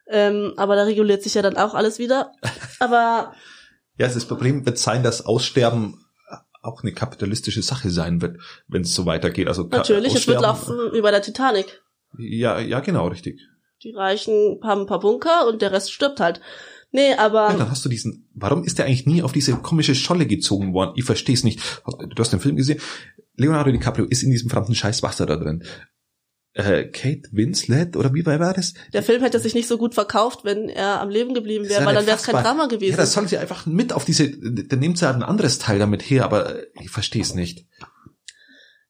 Ähm, 0.07 0.53
aber 0.57 0.75
da 0.75 0.83
reguliert 0.83 1.23
sich 1.23 1.33
ja 1.33 1.41
dann 1.41 1.57
auch 1.57 1.73
alles 1.73 1.99
wieder. 1.99 2.31
Aber. 2.79 3.33
ja, 3.97 4.07
das 4.07 4.25
Problem 4.25 4.65
wird 4.65 4.77
sein, 4.77 5.03
dass 5.03 5.25
Aussterben 5.25 6.05
auch 6.61 6.83
eine 6.83 6.93
kapitalistische 6.93 7.61
Sache 7.61 7.89
sein 7.89 8.21
wird, 8.21 8.37
wenn 8.67 8.81
es 8.81 8.93
so 8.93 9.05
weitergeht. 9.05 9.47
Also 9.47 9.63
Natürlich, 9.63 10.15
es 10.15 10.27
wird 10.27 10.41
laufen 10.41 10.75
wie 10.93 11.01
bei 11.01 11.11
der 11.11 11.21
Titanic. 11.21 11.81
Ja, 12.17 12.59
ja, 12.59 12.79
genau, 12.79 13.07
richtig. 13.07 13.39
Die 13.83 13.91
Reichen 13.91 14.59
haben 14.63 14.81
ein 14.81 14.87
paar 14.87 14.99
Bunker 14.99 15.47
und 15.47 15.61
der 15.61 15.71
Rest 15.71 15.91
stirbt 15.91 16.19
halt. 16.19 16.41
Nee, 16.91 17.13
aber. 17.13 17.49
Ja, 17.49 17.57
dann 17.57 17.69
hast 17.69 17.83
du 17.83 17.89
diesen. 17.89 18.29
Warum 18.33 18.63
ist 18.63 18.79
der 18.79 18.85
eigentlich 18.85 19.05
nie 19.05 19.21
auf 19.21 19.33
diese 19.33 19.53
komische 19.57 19.95
Scholle 19.95 20.25
gezogen 20.25 20.73
worden? 20.73 20.93
Ich 20.95 21.03
verstehe 21.03 21.35
es 21.35 21.43
nicht. 21.43 21.59
Du 21.85 22.15
hast 22.17 22.31
den 22.31 22.39
Film 22.39 22.55
gesehen. 22.55 22.79
Leonardo 23.37 23.71
DiCaprio 23.71 24.05
ist 24.05 24.23
in 24.23 24.31
diesem 24.31 24.49
verdammten 24.49 24.75
Scheiß 24.75 25.03
Wasser 25.03 25.25
da 25.25 25.35
drin 25.35 25.63
äh, 26.55 26.85
Kate 26.85 27.29
Winslet 27.31 27.97
oder 27.97 28.13
wie 28.13 28.25
war 28.25 28.53
das? 28.53 28.73
Der 28.93 29.03
Film 29.03 29.21
hätte 29.21 29.39
sich 29.39 29.53
nicht 29.53 29.67
so 29.67 29.77
gut 29.77 29.93
verkauft, 29.93 30.39
wenn 30.43 30.69
er 30.69 31.01
am 31.01 31.09
Leben 31.09 31.33
geblieben 31.33 31.67
wäre, 31.67 31.85
weil 31.85 31.95
dann 31.95 32.07
wäre 32.07 32.15
es 32.15 32.23
kein 32.23 32.41
Drama 32.41 32.67
gewesen. 32.67 32.91
Ja, 32.91 32.97
das 32.97 33.11
soll 33.11 33.27
sie 33.27 33.37
einfach 33.37 33.65
mit 33.65 33.91
auf 33.91 34.05
diese, 34.05 34.29
dann 34.29 34.79
nimmt 34.79 34.97
sie 34.97 35.05
halt 35.05 35.17
ein 35.17 35.23
anderes 35.23 35.59
Teil 35.59 35.79
damit 35.79 36.01
her, 36.01 36.23
aber 36.23 36.55
ich 36.81 36.89
verstehe 36.89 37.21
es 37.21 37.35
nicht. 37.35 37.67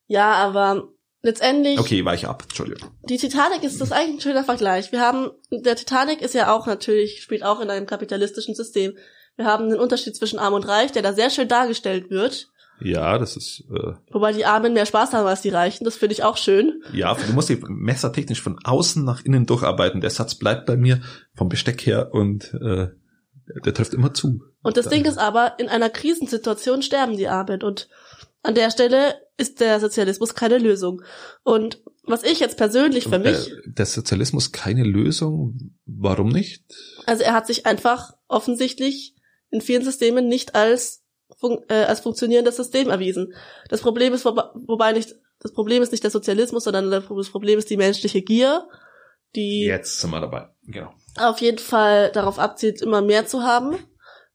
Ja, 0.05 0.33
aber 0.33 0.89
letztendlich. 1.23 1.79
Okay, 1.79 2.05
weiche 2.05 2.29
ab, 2.29 2.43
Entschuldigung. 2.43 2.91
Die 3.09 3.17
Titanic 3.17 3.63
ist 3.63 3.81
das 3.81 3.91
eigentlich 3.91 4.17
ein 4.17 4.21
schöner 4.21 4.43
Vergleich. 4.43 4.91
Wir 4.91 5.01
haben, 5.01 5.31
der 5.49 5.75
Titanic 5.75 6.21
ist 6.21 6.35
ja 6.35 6.53
auch 6.53 6.67
natürlich, 6.67 7.23
spielt 7.23 7.41
auch 7.41 7.61
in 7.61 7.71
einem 7.71 7.87
kapitalistischen 7.87 8.53
System. 8.53 8.95
Wir 9.37 9.45
haben 9.45 9.65
einen 9.65 9.79
Unterschied 9.79 10.15
zwischen 10.15 10.37
Arm 10.37 10.53
und 10.53 10.67
Reich, 10.67 10.91
der 10.91 11.01
da 11.01 11.13
sehr 11.13 11.31
schön 11.31 11.47
dargestellt 11.47 12.11
wird. 12.11 12.51
Ja, 12.79 13.17
das 13.17 13.38
ist. 13.38 13.63
Äh, 13.71 13.93
Wobei 14.12 14.34
die 14.34 14.45
Armen 14.45 14.73
mehr 14.73 14.86
Spaß 14.86 15.13
haben 15.13 15.26
als 15.26 15.41
die 15.41 15.49
Reichen, 15.49 15.86
das 15.86 15.95
finde 15.95 16.13
ich 16.13 16.23
auch 16.23 16.38
schön. 16.38 16.82
Ja, 16.93 17.13
du 17.13 17.34
musst 17.34 17.49
die 17.49 17.62
messertechnisch 17.67 18.41
von 18.41 18.60
außen 18.63 19.04
nach 19.04 19.23
innen 19.23 19.45
durcharbeiten. 19.45 20.02
Der 20.02 20.10
Satz 20.10 20.36
bleibt 20.36 20.65
bei 20.65 20.76
mir 20.76 21.02
vom 21.34 21.49
Besteck 21.49 21.86
her 21.86 22.13
und 22.13 22.54
äh, 22.56 22.89
der 23.63 23.73
trifft 23.73 23.93
immer 23.93 24.13
zu. 24.13 24.41
Und 24.62 24.78
das 24.78 24.86
da. 24.86 24.91
Ding 24.91 25.06
ist 25.06 25.17
aber, 25.17 25.54
in 25.60 25.69
einer 25.69 25.89
Krisensituation 25.89 26.82
sterben 26.82 27.17
die 27.17 27.28
Armen 27.28 27.63
und 27.63 27.88
an 28.43 28.56
der 28.56 28.71
Stelle 28.71 29.15
ist 29.38 29.60
der 29.60 29.80
Sozialismus 29.80 30.36
keine 30.36 30.58
Lösung. 30.58 31.02
Und 31.43 31.82
was 32.04 32.23
ich 32.23 32.39
jetzt 32.39 32.58
persönlich 32.58 33.08
für 33.08 33.19
mich. 33.19 33.52
Äh, 33.52 33.62
der 33.65 33.86
Sozialismus 33.86 34.52
keine 34.52 34.84
Lösung? 34.84 35.73
Warum 35.86 36.30
nicht? 36.30 36.63
Also 37.06 37.23
er 37.23 37.34
hat 37.34 37.47
sich 37.47 37.65
einfach 37.65 38.13
offensichtlich 38.28 39.15
in 39.49 39.62
vielen 39.62 39.84
Systemen 39.84 40.28
nicht 40.28 40.56
als 40.56 41.05
fun 41.38 41.60
äh, 41.69 41.84
als 41.84 42.00
funktionierendes 42.00 42.56
System 42.56 42.89
erwiesen. 42.89 43.34
Das 43.69 43.82
Problem 43.82 44.13
ist, 44.13 44.26
wo, 44.26 44.36
wobei 44.67 44.93
nicht, 44.93 45.15
das 45.39 45.54
Problem 45.54 45.82
ist 45.82 45.91
nicht 45.91 46.04
der 46.04 46.12
Sozialismus, 46.12 46.63
sondern 46.63 46.89
das 46.89 47.06
Problem 47.06 47.60
ist 47.60 47.69
die 47.69 47.78
menschliche 47.78 48.21
Gier, 48.21 48.67
die 49.36 49.65
jetzt 49.65 50.00
sind 50.00 50.12
wir 50.12 50.21
dabei, 50.21 50.50
genau. 50.63 50.93
Auf 51.17 51.39
jeden 51.39 51.60
Fall 51.60 52.12
darauf 52.12 52.39
abzielt, 52.39 52.82
immer 52.82 53.02
mehr 53.02 53.26
zu 53.26 53.43
haben. 53.43 53.78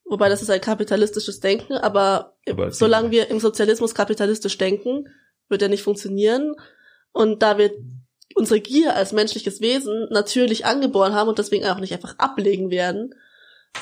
Wobei 0.05 0.29
das 0.29 0.43
ist 0.43 0.51
ein 0.51 0.61
kapitalistisches 0.61 1.41
Denken, 1.41 1.75
aber, 1.75 2.37
aber 2.49 2.73
solange 2.73 3.11
wir 3.11 3.31
im 3.31 3.39
Sozialismus 3.39 3.95
kapitalistisch 3.95 4.59
denken, 4.59 5.07
wird 5.49 5.63
er 5.63 5.69
nicht 5.69 5.83
funktionieren. 5.83 6.55
Und 7.13 7.43
da 7.43 7.59
wir 7.59 7.73
unsere 8.35 8.61
Gier 8.61 8.97
als 8.97 9.13
menschliches 9.13 9.61
Wesen 9.61 10.09
natürlich 10.11 10.65
angeboren 10.65 11.15
haben 11.15 11.29
und 11.29 11.39
deswegen 11.39 11.67
auch 11.67 11.79
nicht 11.79 11.93
einfach 11.93 12.19
ablegen 12.19 12.71
werden, 12.71 13.15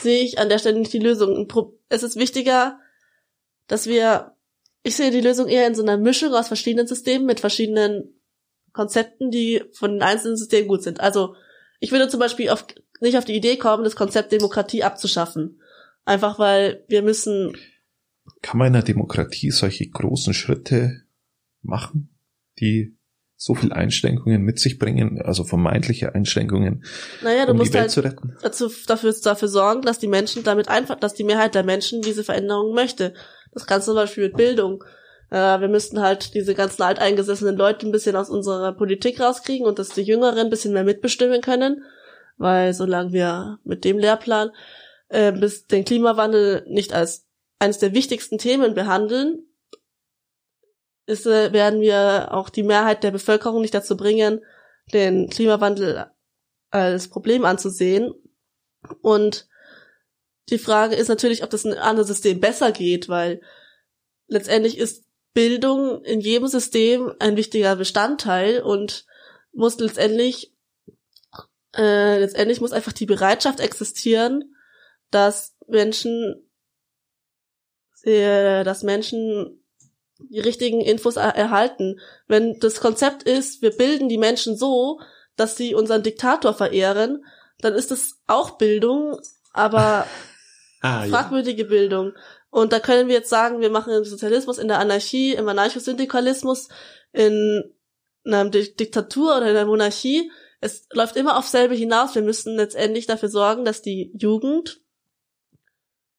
sehe 0.00 0.22
ich 0.22 0.38
an 0.38 0.48
der 0.48 0.58
Stelle 0.58 0.78
nicht 0.78 0.92
die 0.92 0.98
Lösung. 0.98 1.48
Es 1.88 2.02
ist 2.02 2.16
wichtiger, 2.16 2.78
dass 3.68 3.86
wir, 3.86 4.34
ich 4.82 4.96
sehe 4.96 5.10
die 5.10 5.20
Lösung 5.20 5.46
eher 5.46 5.66
in 5.66 5.74
so 5.74 5.82
einer 5.82 5.96
Mischung 5.96 6.34
aus 6.34 6.48
verschiedenen 6.48 6.86
Systemen 6.86 7.26
mit 7.26 7.40
verschiedenen 7.40 8.20
Konzepten, 8.72 9.30
die 9.30 9.62
von 9.72 9.92
den 9.92 10.02
einzelnen 10.02 10.36
Systemen 10.36 10.68
gut 10.68 10.82
sind. 10.82 11.00
Also 11.00 11.34
ich 11.80 11.92
würde 11.92 12.08
zum 12.08 12.20
Beispiel 12.20 12.50
auf, 12.50 12.66
nicht 13.00 13.16
auf 13.16 13.24
die 13.24 13.36
Idee 13.36 13.56
kommen, 13.56 13.84
das 13.84 13.96
Konzept 13.96 14.32
Demokratie 14.32 14.82
abzuschaffen. 14.82 15.60
Einfach 16.04 16.38
weil 16.38 16.84
wir 16.88 17.02
müssen. 17.02 17.56
Kann 18.42 18.58
man 18.58 18.68
in 18.68 18.76
einer 18.76 18.84
Demokratie 18.84 19.50
solche 19.50 19.88
großen 19.88 20.32
Schritte 20.32 21.02
machen, 21.62 22.16
die 22.58 22.98
so 23.40 23.54
viel 23.54 23.72
Einschränkungen 23.72 24.42
mit 24.42 24.58
sich 24.58 24.80
bringen, 24.80 25.22
also 25.22 25.44
vermeintliche 25.44 26.12
Einschränkungen, 26.12 26.84
naja, 27.22 27.46
du 27.46 27.52
um 27.52 27.58
musst 27.58 27.70
die 27.70 27.74
Welt 27.74 27.82
halt 27.82 27.90
zu 27.92 28.00
retten? 28.00 28.36
Dazu, 28.42 28.68
dafür, 28.88 29.14
dafür 29.22 29.46
sorgen, 29.46 29.82
dass 29.82 30.00
die 30.00 30.08
Menschen 30.08 30.42
damit 30.42 30.68
einfach, 30.68 30.98
dass 30.98 31.14
die 31.14 31.22
Mehrheit 31.22 31.54
der 31.54 31.62
Menschen 31.62 32.02
diese 32.02 32.24
Veränderung 32.24 32.74
möchte. 32.74 33.14
Das 33.52 33.66
du 33.66 33.80
zum 33.80 33.94
Beispiel 33.94 34.24
mit 34.24 34.36
Bildung. 34.36 34.84
Äh, 35.30 35.60
wir 35.60 35.68
müssten 35.68 36.00
halt 36.00 36.34
diese 36.34 36.54
ganzen 36.54 36.82
alteingesessenen 36.82 37.56
Leute 37.56 37.86
ein 37.86 37.92
bisschen 37.92 38.16
aus 38.16 38.30
unserer 38.30 38.72
Politik 38.72 39.20
rauskriegen 39.20 39.66
und 39.66 39.78
dass 39.78 39.90
die 39.90 40.02
Jüngeren 40.02 40.38
ein 40.38 40.50
bisschen 40.50 40.72
mehr 40.72 40.84
mitbestimmen 40.84 41.40
können. 41.40 41.84
Weil 42.36 42.72
solange 42.72 43.12
wir 43.12 43.58
mit 43.64 43.84
dem 43.84 43.98
Lehrplan 43.98 44.50
äh, 45.08 45.32
bis 45.32 45.66
den 45.66 45.84
Klimawandel 45.84 46.64
nicht 46.68 46.92
als 46.92 47.26
eines 47.58 47.78
der 47.78 47.92
wichtigsten 47.92 48.38
Themen 48.38 48.74
behandeln, 48.74 49.44
ist, 51.06 51.26
äh, 51.26 51.52
werden 51.52 51.80
wir 51.80 52.28
auch 52.32 52.50
die 52.50 52.62
Mehrheit 52.62 53.02
der 53.02 53.10
Bevölkerung 53.10 53.62
nicht 53.62 53.74
dazu 53.74 53.96
bringen, 53.96 54.44
den 54.92 55.28
Klimawandel 55.28 56.06
als 56.70 57.08
Problem 57.08 57.44
anzusehen. 57.44 58.12
Und 59.02 59.47
die 60.50 60.58
Frage 60.58 60.94
ist 60.94 61.08
natürlich, 61.08 61.42
ob 61.42 61.50
das 61.50 61.64
ein 61.64 61.74
anderes 61.74 62.08
System 62.08 62.40
besser 62.40 62.72
geht, 62.72 63.08
weil 63.08 63.40
letztendlich 64.26 64.78
ist 64.78 65.04
Bildung 65.34 66.02
in 66.04 66.20
jedem 66.20 66.48
System 66.48 67.12
ein 67.18 67.36
wichtiger 67.36 67.76
Bestandteil 67.76 68.62
und 68.62 69.06
muss 69.52 69.78
letztendlich 69.78 70.54
äh, 71.76 72.18
letztendlich 72.18 72.60
muss 72.60 72.72
einfach 72.72 72.92
die 72.92 73.06
Bereitschaft 73.06 73.60
existieren, 73.60 74.54
dass 75.10 75.54
Menschen 75.66 76.48
äh, 78.02 78.64
dass 78.64 78.82
Menschen 78.82 79.62
die 80.18 80.40
richtigen 80.40 80.80
Infos 80.80 81.16
er 81.16 81.36
erhalten. 81.36 82.00
Wenn 82.26 82.58
das 82.58 82.80
Konzept 82.80 83.22
ist, 83.22 83.62
wir 83.62 83.70
bilden 83.70 84.08
die 84.08 84.18
Menschen 84.18 84.56
so, 84.56 85.00
dass 85.36 85.56
sie 85.56 85.74
unseren 85.74 86.02
Diktator 86.02 86.54
verehren, 86.54 87.24
dann 87.60 87.74
ist 87.74 87.92
es 87.92 88.18
auch 88.26 88.58
Bildung, 88.58 89.20
aber 89.52 90.06
ah, 90.80 91.06
fragwürdige 91.06 91.62
ja. 91.62 91.68
Bildung. 91.68 92.12
Und 92.50 92.72
da 92.72 92.80
können 92.80 93.08
wir 93.08 93.14
jetzt 93.14 93.30
sagen, 93.30 93.60
wir 93.60 93.70
machen 93.70 93.92
den 93.92 94.04
Sozialismus 94.04 94.58
in 94.58 94.68
der 94.68 94.78
Anarchie, 94.78 95.34
im 95.34 95.48
Anarchosyndikalismus, 95.48 96.68
in 97.12 97.74
einer 98.24 98.48
Diktatur 98.50 99.36
oder 99.36 99.50
in 99.50 99.56
einer 99.56 99.66
Monarchie. 99.66 100.30
Es 100.60 100.86
läuft 100.92 101.16
immer 101.16 101.38
auf 101.38 101.46
selbe 101.46 101.74
hinaus. 101.74 102.14
Wir 102.14 102.22
müssen 102.22 102.56
letztendlich 102.56 103.06
dafür 103.06 103.28
sorgen, 103.28 103.64
dass 103.64 103.82
die 103.82 104.12
Jugend, 104.18 104.80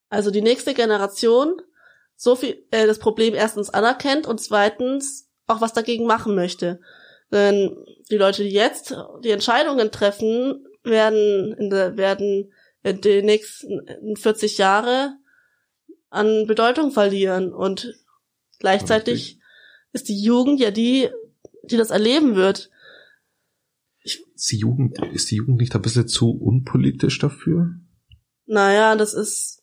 also 0.10 0.32
die 0.32 0.42
nächste 0.42 0.74
Generation, 0.74 1.62
so 2.16 2.36
viel 2.36 2.66
äh, 2.72 2.86
das 2.86 3.00
Problem 3.00 3.34
erstens 3.34 3.70
anerkennt 3.70 4.28
und 4.28 4.40
zweitens 4.40 5.30
auch 5.48 5.62
was 5.62 5.74
dagegen 5.74 6.06
machen 6.06 6.36
möchte. 6.36 6.80
Denn 7.32 7.86
die 8.10 8.18
Leute, 8.18 8.44
die 8.44 8.52
jetzt 8.52 8.96
die 9.24 9.32
Entscheidungen 9.32 9.92
treffen, 9.92 10.66
werden 10.84 11.54
in 11.54 11.70
der, 11.70 11.98
werden 11.98 12.52
in 12.84 13.02
den 13.02 13.26
nächsten 13.26 14.16
40 14.16 14.58
Jahre 14.58 15.18
an 16.10 16.48
Bedeutung 16.48 16.92
verlieren 16.92 17.54
und 17.54 17.94
gleichzeitig 18.60 19.14
Richtig. 19.14 19.42
ist 19.94 20.10
die 20.10 20.22
Jugend 20.22 20.60
ja 20.60 20.72
die, 20.72 21.10
die 21.64 21.78
das 21.78 21.92
erleben 21.92 22.36
wird. 22.36 22.70
ist 24.04 24.52
die 24.52 24.58
Jugend, 24.58 24.98
ist 25.14 25.30
die 25.30 25.36
Jugend 25.36 25.58
nicht 25.58 25.76
ein 25.76 25.82
bisschen 25.82 26.08
zu 26.08 26.32
unpolitisch 26.32 27.20
dafür? 27.20 27.76
Naja, 28.46 28.96
das 28.96 29.14
ist 29.14 29.60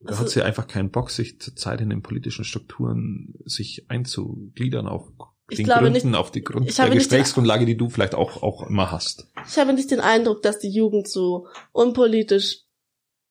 da 0.00 0.10
also, 0.10 0.20
hat 0.22 0.30
sie 0.30 0.42
einfach 0.42 0.66
keinen 0.66 0.90
Bock, 0.90 1.10
sich 1.10 1.40
zurzeit 1.40 1.80
in 1.80 1.90
den 1.90 2.02
politischen 2.02 2.44
Strukturen 2.44 3.34
sich 3.44 3.90
einzugliedern 3.90 4.86
auf 5.50 5.56
den 5.56 5.66
Gründen, 5.66 5.92
nicht, 5.92 6.14
auf 6.14 6.30
die 6.30 6.44
Grund 6.44 6.78
der 6.78 6.90
Gesprächsgrundlage, 6.90 7.64
die 7.64 7.76
du 7.76 7.88
vielleicht 7.88 8.14
auch, 8.14 8.42
auch 8.42 8.68
immer 8.68 8.90
hast. 8.90 9.26
Ich 9.48 9.56
habe 9.56 9.72
nicht 9.72 9.90
den 9.90 10.00
Eindruck, 10.00 10.42
dass 10.42 10.58
die 10.58 10.68
Jugend 10.68 11.08
so 11.08 11.46
unpolitisch 11.72 12.64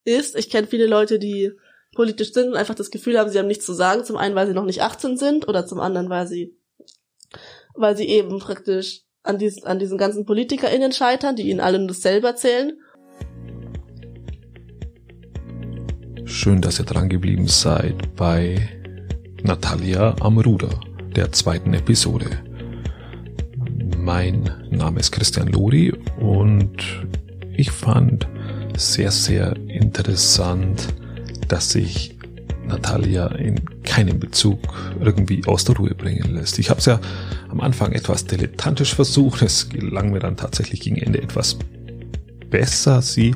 ist. 0.03 0.35
Ich 0.35 0.49
kenne 0.49 0.65
viele 0.65 0.87
Leute, 0.87 1.19
die 1.19 1.51
politisch 1.95 2.33
sind 2.33 2.49
und 2.49 2.55
einfach 2.55 2.73
das 2.73 2.89
Gefühl 2.89 3.19
haben, 3.19 3.29
sie 3.29 3.37
haben 3.37 3.47
nichts 3.47 3.65
zu 3.65 3.73
sagen. 3.73 4.03
Zum 4.03 4.17
einen, 4.17 4.33
weil 4.33 4.47
sie 4.47 4.53
noch 4.53 4.65
nicht 4.65 4.81
18 4.81 5.17
sind 5.17 5.47
oder 5.47 5.67
zum 5.67 5.79
anderen, 5.79 6.09
weil 6.09 6.27
sie, 6.27 6.57
weil 7.75 7.95
sie 7.95 8.07
eben 8.07 8.39
praktisch 8.39 9.01
an 9.21 9.37
diesen, 9.37 9.65
an 9.65 9.77
diesen 9.77 9.99
ganzen 9.99 10.25
PolitikerInnen 10.25 10.93
scheitern, 10.93 11.35
die 11.35 11.49
ihnen 11.49 11.59
alle 11.59 11.77
nur 11.77 11.89
dasselbe 11.89 12.27
erzählen. 12.27 12.79
Schön, 16.25 16.61
dass 16.61 16.79
ihr 16.79 16.85
dran 16.85 17.09
geblieben 17.09 17.47
seid 17.47 18.15
bei 18.15 18.69
Natalia 19.43 20.15
am 20.19 20.39
Ruder, 20.39 20.79
der 21.17 21.31
zweiten 21.31 21.73
Episode. 21.73 22.29
Mein 23.97 24.51
Name 24.69 24.99
ist 24.99 25.11
Christian 25.11 25.47
Lori 25.47 25.91
und 26.19 26.77
ich 27.55 27.71
fand 27.71 28.27
sehr, 28.77 29.09
sehr 29.09 29.55
interessant, 29.67 30.93
dass 31.47 31.71
sich 31.71 32.15
Natalia 32.67 33.29
in 33.29 33.59
keinem 33.81 34.19
Bezug 34.19 34.59
irgendwie 34.99 35.43
aus 35.47 35.63
der 35.63 35.77
Ruhe 35.77 35.95
bringen 35.95 36.35
lässt. 36.35 36.59
Ich 36.59 36.69
habe 36.69 36.81
es 36.81 36.85
ja 36.85 36.99
am 37.49 37.61
Anfang 37.61 37.93
etwas 37.93 38.25
dilettantisch 38.25 38.93
versucht, 38.93 39.41
es 39.41 39.69
gelang 39.69 40.11
mir 40.11 40.19
dann 40.19 40.37
tatsächlich 40.37 40.81
gegen 40.81 40.97
Ende 40.97 41.19
etwas 41.19 41.57
besser, 42.51 43.01
sie 43.01 43.33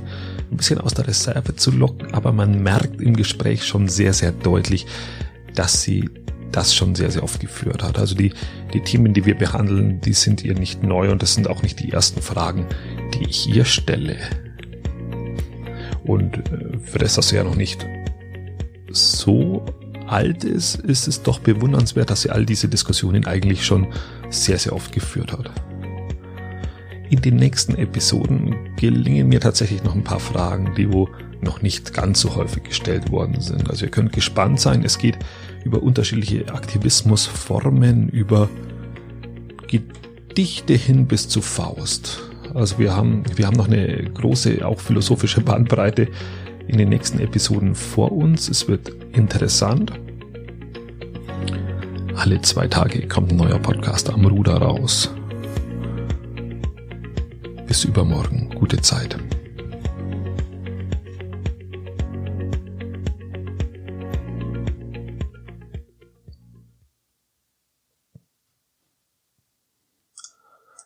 ein 0.52 0.58
bisschen 0.58 0.80
aus 0.80 0.94
der 0.94 1.08
Reserve 1.08 1.56
zu 1.56 1.72
locken, 1.72 2.14
aber 2.14 2.32
man 2.32 2.62
merkt 2.62 3.02
im 3.02 3.16
Gespräch 3.16 3.66
schon 3.66 3.88
sehr, 3.88 4.14
sehr 4.14 4.34
deutlich, 4.34 4.86
dass 5.56 5.82
sie 5.82 6.10
das 6.52 6.76
schon 6.76 6.96
sehr, 6.96 7.12
sehr 7.12 7.24
oft 7.24 7.40
geführt 7.40 7.84
hat. 7.84 7.98
Also 7.98 8.16
die, 8.16 8.34
die 8.74 8.82
Themen, 8.82 9.14
die 9.14 9.26
wir 9.26 9.36
behandeln, 9.36 10.02
die 10.02 10.14
sind 10.14 10.44
ihr 10.44 10.54
nicht 10.54 10.84
neu 10.84 11.12
und 11.12 11.22
das 11.22 11.34
sind 11.34 11.50
auch 11.50 11.64
nicht 11.64 11.80
die 11.80 11.92
ersten 11.92 12.22
Fragen, 12.22 12.66
die 13.14 13.30
ich 13.30 13.48
ihr 13.48 13.66
stelle. 13.66 14.18
Und 16.04 16.38
äh, 16.38 16.80
für 16.84 17.00
das, 17.00 17.16
dass 17.16 17.30
sie 17.30 17.36
ja 17.36 17.44
noch 17.44 17.56
nicht 17.56 17.86
so 18.90 19.66
alt 20.08 20.44
ist, 20.44 20.76
ist 20.76 21.08
es 21.08 21.24
doch 21.24 21.40
bewundernswert, 21.40 22.10
dass 22.10 22.24
sie 22.24 22.32
all 22.32 22.46
diese 22.46 22.68
Diskussionen 22.68 23.26
eigentlich 23.26 23.66
schon 23.66 23.88
sehr, 24.30 24.58
sehr 24.58 24.74
oft 24.74 24.92
geführt 24.92 25.32
hat. 25.32 25.52
In 27.10 27.22
den 27.22 27.36
nächsten 27.36 27.76
Episoden 27.76 28.76
gelingen 28.78 29.28
mir 29.30 29.40
tatsächlich 29.40 29.84
noch 29.84 29.96
ein 29.96 30.04
paar 30.04 30.20
Fragen, 30.20 30.74
die 30.76 30.92
wo 30.92 31.10
noch 31.42 31.62
nicht 31.62 31.94
ganz 31.94 32.22
so 32.22 32.36
häufig 32.36 32.64
gestellt 32.64 33.12
worden 33.12 33.42
sind. 33.42 33.70
Also 33.70 33.86
ihr 33.86 33.92
könnt 33.92 34.14
gespannt 34.14 34.60
sein. 34.60 34.84
Es 34.84 34.98
geht 34.98 35.18
über 35.64 35.82
unterschiedliche 35.84 36.54
Aktivismusformen, 36.54 38.10
über 38.10 38.50
Gedichte 39.68 40.74
hin 40.74 41.08
bis 41.08 41.28
zu 41.28 41.42
Faust. 41.42 42.22
Also 42.54 42.80
wir 42.80 42.96
haben, 42.96 43.24
wir 43.36 43.48
haben 43.48 43.56
noch 43.56 43.68
eine 43.68 44.04
große, 44.04 44.66
auch 44.66 44.80
philosophische 44.80 45.42
Bandbreite 45.42 46.08
in 46.68 46.78
den 46.78 46.90
nächsten 46.90 47.20
Episoden 47.20 47.76
vor 47.76 48.12
uns. 48.12 48.50
Es 48.50 48.68
wird 48.68 48.90
interessant. 49.14 49.94
Alle 52.16 52.42
zwei 52.42 52.68
Tage 52.68 53.08
kommt 53.08 53.32
ein 53.32 53.38
neuer 53.38 53.60
Podcast 53.60 54.10
am 54.10 54.26
Ruder 54.26 54.58
raus. 54.58 55.10
Bis 57.68 57.84
übermorgen. 57.86 58.50
Gute 58.54 58.82
Zeit. 58.82 59.18